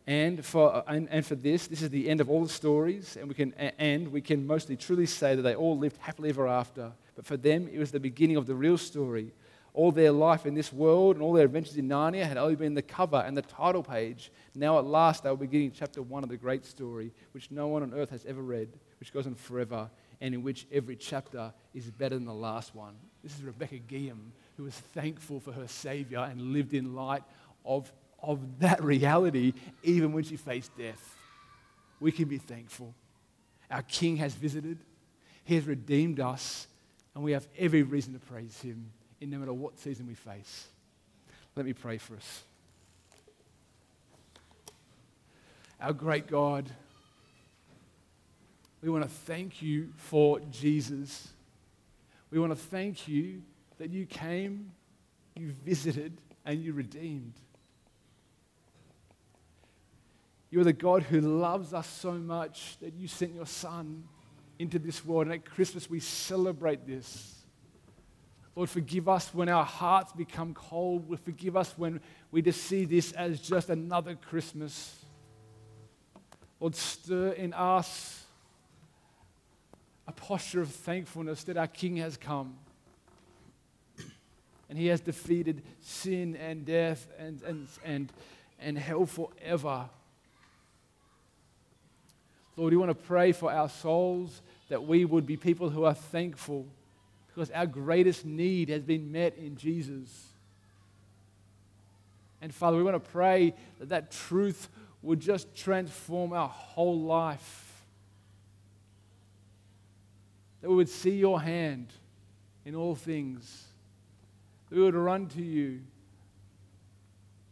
And 0.08 0.44
for, 0.44 0.74
uh, 0.74 0.84
and, 0.88 1.08
and 1.12 1.26
for 1.26 1.36
this, 1.36 1.68
this 1.68 1.82
is 1.82 1.90
the 1.90 2.10
end 2.10 2.22
of 2.22 2.30
all 2.30 2.42
the 2.42 2.50
stories, 2.50 3.18
and 3.18 3.28
we, 3.28 3.36
can, 3.36 3.54
and 3.54 4.08
we 4.08 4.22
can 4.22 4.48
mostly 4.48 4.78
truly 4.78 5.06
say 5.06 5.36
that 5.36 5.42
they 5.42 5.54
all 5.54 5.78
lived 5.78 5.98
happily 5.98 6.30
ever 6.30 6.48
after. 6.48 6.94
But 7.16 7.26
for 7.26 7.36
them, 7.36 7.68
it 7.72 7.78
was 7.78 7.92
the 7.92 8.00
beginning 8.00 8.38
of 8.38 8.48
the 8.48 8.56
real 8.56 8.78
story. 8.78 9.34
All 9.74 9.92
their 9.92 10.14
life 10.14 10.46
in 10.46 10.56
this 10.56 10.72
world 10.74 11.18
and 11.18 11.24
all 11.24 11.34
their 11.34 11.46
adventures 11.46 11.78
in 11.78 11.90
Narnia 11.90 12.26
had 12.26 12.38
only 12.38 12.56
been 12.56 12.74
the 12.74 12.82
cover 12.82 13.18
and 13.18 13.36
the 13.36 13.42
title 13.42 13.84
page. 13.84 14.32
Now, 14.56 14.80
at 14.80 14.86
last, 14.86 15.24
they 15.24 15.30
were 15.30 15.36
beginning 15.36 15.74
chapter 15.76 16.02
one 16.02 16.24
of 16.24 16.30
the 16.30 16.38
great 16.38 16.66
story, 16.66 17.12
which 17.34 17.52
no 17.52 17.68
one 17.68 17.84
on 17.84 17.94
earth 17.94 18.10
has 18.10 18.26
ever 18.26 18.42
read, 18.42 18.70
which 19.00 19.14
goes 19.14 19.28
on 19.28 19.36
forever, 19.36 19.90
and 20.22 20.34
in 20.34 20.42
which 20.42 20.66
every 20.72 20.96
chapter 20.96 21.54
is 21.74 21.92
better 21.92 22.16
than 22.16 22.26
the 22.26 22.34
last 22.34 22.74
one. 22.74 22.96
This 23.22 23.36
is 23.36 23.44
Rebecca 23.44 23.76
Guillam 23.76 24.32
who 24.58 24.64
was 24.64 24.74
thankful 24.74 25.40
for 25.40 25.52
her 25.52 25.68
Savior 25.68 26.20
and 26.20 26.42
lived 26.54 26.74
in 26.74 26.96
light 26.96 27.24
of, 27.64 27.92
of 28.22 28.60
that 28.60 28.84
reality 28.84 29.54
even 29.84 30.12
when 30.12 30.24
she 30.24 30.36
faced 30.36 30.76
death. 30.76 31.16
We 32.00 32.12
can 32.12 32.26
be 32.26 32.40
thankful. 32.40 32.94
Our 33.70 33.84
King 33.84 34.18
has 34.18 34.34
visited, 34.34 34.80
He 35.44 35.56
has 35.56 35.66
redeemed 35.66 36.20
us, 36.20 36.68
and 37.14 37.24
we 37.24 37.34
have 37.34 37.48
every 37.58 37.84
reason 37.84 38.14
to 38.14 38.20
praise 38.20 38.60
Him 38.62 38.92
in 39.22 39.30
no 39.30 39.38
matter 39.38 39.54
what 39.54 39.78
season 39.78 40.08
we 40.08 40.16
face. 40.16 40.68
Let 41.56 41.66
me 41.66 41.74
pray 41.74 41.98
for 41.98 42.16
us. 42.16 42.44
Our 45.80 45.94
great 45.94 46.28
God, 46.28 46.70
we 48.82 48.90
want 48.90 49.04
to 49.04 49.10
thank 49.10 49.62
you 49.62 49.90
for 49.98 50.40
Jesus. 50.52 51.28
We 52.32 52.40
want 52.40 52.52
to 52.52 52.58
thank 52.58 53.08
you 53.08 53.44
that 53.78 53.90
you 53.92 54.06
came, 54.06 54.72
you 55.36 55.52
visited, 55.52 56.18
and 56.46 56.64
you 56.64 56.74
redeemed. 56.74 57.34
You 60.50 60.62
are 60.62 60.64
the 60.64 60.74
God 60.74 61.04
who 61.04 61.20
loves 61.20 61.74
us 61.74 61.88
so 61.88 62.14
much 62.14 62.78
that 62.80 62.94
you 62.94 63.08
sent 63.08 63.36
your 63.36 63.46
Son 63.46 64.06
into 64.60 64.80
this 64.80 65.06
world. 65.06 65.28
And 65.28 65.34
at 65.34 65.46
Christmas, 65.46 65.90
we 65.90 66.00
celebrate 66.00 66.88
this. 66.88 67.34
Lord, 68.56 68.70
forgive 68.70 69.08
us 69.08 69.34
when 69.34 69.50
our 69.50 69.66
hearts 69.66 70.14
become 70.14 70.54
cold. 70.54 71.20
Forgive 71.24 71.56
us 71.56 71.74
when 71.78 72.00
we 72.32 72.42
just 72.42 72.64
see 72.64 72.86
this 72.86 73.12
as 73.12 73.40
just 73.40 73.70
another 73.70 74.16
Christmas. 74.16 74.96
Lord, 76.60 76.76
stir 76.76 77.34
in 77.34 77.54
us 77.54 78.26
a 80.08 80.12
posture 80.12 80.62
of 80.62 80.70
thankfulness 80.70 81.44
that 81.44 81.58
our 81.58 81.68
King 81.68 81.98
has 81.98 82.18
come 82.18 82.56
and 84.70 84.78
he 84.78 84.88
has 84.88 85.00
defeated 85.00 85.62
sin 85.82 86.36
and 86.36 86.66
death 86.66 87.08
and, 87.18 87.42
and, 87.44 87.68
and, 87.86 88.14
and 88.60 88.78
hell 88.78 89.06
forever. 89.06 89.90
Lord, 92.56 92.74
we 92.74 92.78
want 92.78 92.90
to 92.90 92.96
pray 92.96 93.32
for 93.32 93.52
our 93.52 93.70
souls 93.70 94.42
that 94.70 94.84
we 94.84 95.06
would 95.06 95.26
be 95.26 95.38
people 95.38 95.70
who 95.70 95.86
are 95.86 95.94
thankful 95.94 96.66
because 97.28 97.52
our 97.52 97.68
greatest 97.68 98.26
need 98.26 98.70
has 98.70 98.82
been 98.82 99.12
met 99.12 99.38
in 99.38 99.56
Jesus. 99.56 100.26
And 102.42 102.54
Father, 102.54 102.78
we 102.78 102.84
want 102.84 102.96
to 102.96 103.12
pray 103.12 103.54
that 103.80 103.90
that 103.90 104.12
truth 104.12 104.70
would 105.04 105.20
just 105.20 105.56
transform 105.56 106.34
our 106.34 106.48
whole 106.48 107.00
life. 107.00 107.86
That 110.62 110.70
we 110.70 110.76
would 110.76 110.90
see 110.90 111.16
your 111.16 111.40
hand 111.40 111.94
in 112.66 112.76
all 112.76 112.96
things. 112.96 113.66
We 114.70 114.82
would 114.82 114.96
run 114.96 115.28
to 115.28 115.42
you 115.42 115.82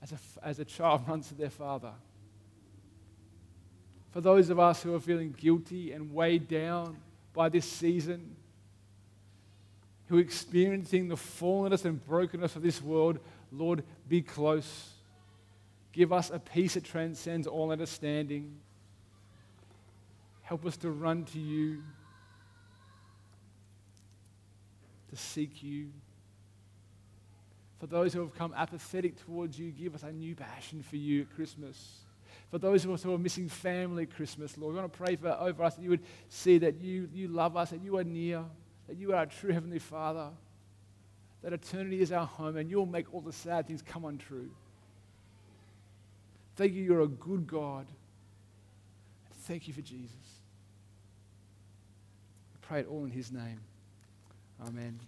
as 0.02 0.12
a, 0.12 0.46
as 0.46 0.60
a 0.60 0.66
child 0.66 1.04
runs 1.08 1.30
to 1.30 1.36
their 1.36 1.50
father. 1.50 1.94
For 4.12 4.22
those 4.22 4.50
of 4.50 4.60
us 4.60 4.82
who 4.82 4.96
are 4.96 5.00
feeling 5.00 5.36
guilty 5.38 5.92
and 5.92 6.14
weighed 6.14 6.48
down 6.48 6.98
by 7.34 7.50
this 7.50 7.70
season, 7.70 8.36
who 10.08 10.18
are 10.18 10.22
experiencing 10.22 11.08
the 11.08 11.16
fallenness 11.16 11.84
and 11.84 12.06
brokenness 12.06 12.56
of 12.56 12.62
this 12.62 12.82
world, 12.82 13.20
Lord, 13.52 13.84
be 14.08 14.22
close. 14.22 14.92
Give 15.92 16.14
us 16.14 16.30
a 16.30 16.40
peace 16.40 16.76
that 16.76 16.84
transcends 16.84 17.48
all 17.48 17.72
understanding. 17.72 18.58
Help 20.44 20.66
us 20.66 20.78
to 20.78 20.92
run 20.92 21.26
to 21.26 21.40
you, 21.40 21.82
to 25.10 25.16
seek 25.16 25.64
you. 25.64 25.88
For 27.80 27.88
those 27.88 28.14
who 28.14 28.22
have 28.22 28.36
come 28.36 28.54
apathetic 28.56 29.24
towards 29.26 29.60
you, 29.60 29.72
give 29.72 29.96
us 29.96 30.04
a 30.04 30.12
new 30.12 30.36
passion 30.36 30.82
for 30.82 30.96
you 30.96 31.22
at 31.22 31.36
Christmas. 31.36 32.00
For 32.50 32.58
those 32.58 32.86
of 32.86 32.92
us 32.92 33.04
who 33.04 33.14
are 33.14 33.18
missing 33.18 33.50
family 33.50 34.04
at 34.04 34.16
Christmas, 34.16 34.58
Lord, 34.58 34.76
we 34.76 34.80
want 34.80 34.92
to 34.92 34.98
pray 34.98 35.16
for 35.16 35.30
over 35.30 35.64
us 35.64 35.76
that 35.76 35.82
you 35.82 35.90
would 35.90 36.04
see 36.30 36.58
that 36.60 36.80
you, 36.82 37.10
you 37.14 37.28
love 37.28 37.58
us, 37.58 37.72
that 37.72 37.82
you 37.82 37.98
are 37.98 38.04
near, 38.04 38.44
that 38.88 38.98
you 38.98 39.12
are 39.12 39.18
our 39.18 39.26
true 39.26 39.52
Heavenly 39.52 39.80
Father, 39.80 40.30
that 41.44 41.54
eternity 41.54 42.02
is 42.02 42.12
our 42.12 42.26
home, 42.26 42.58
and 42.58 42.70
you'll 42.70 42.86
make 42.86 43.14
all 43.14 43.22
the 43.22 43.34
sad 43.34 43.68
things 43.68 43.82
come 43.82 44.06
untrue. 44.06 44.50
Thank 46.56 46.74
you, 46.74 46.84
you're 46.84 47.02
a 47.02 47.08
good 47.08 47.46
God. 47.46 47.88
Thank 49.42 49.68
you 49.68 49.74
for 49.74 49.82
Jesus. 49.82 50.16
I 52.56 52.66
pray 52.66 52.80
it 52.80 52.88
all 52.90 53.04
in 53.04 53.12
His 53.12 53.32
name. 53.32 53.60
Amen. 54.66 55.00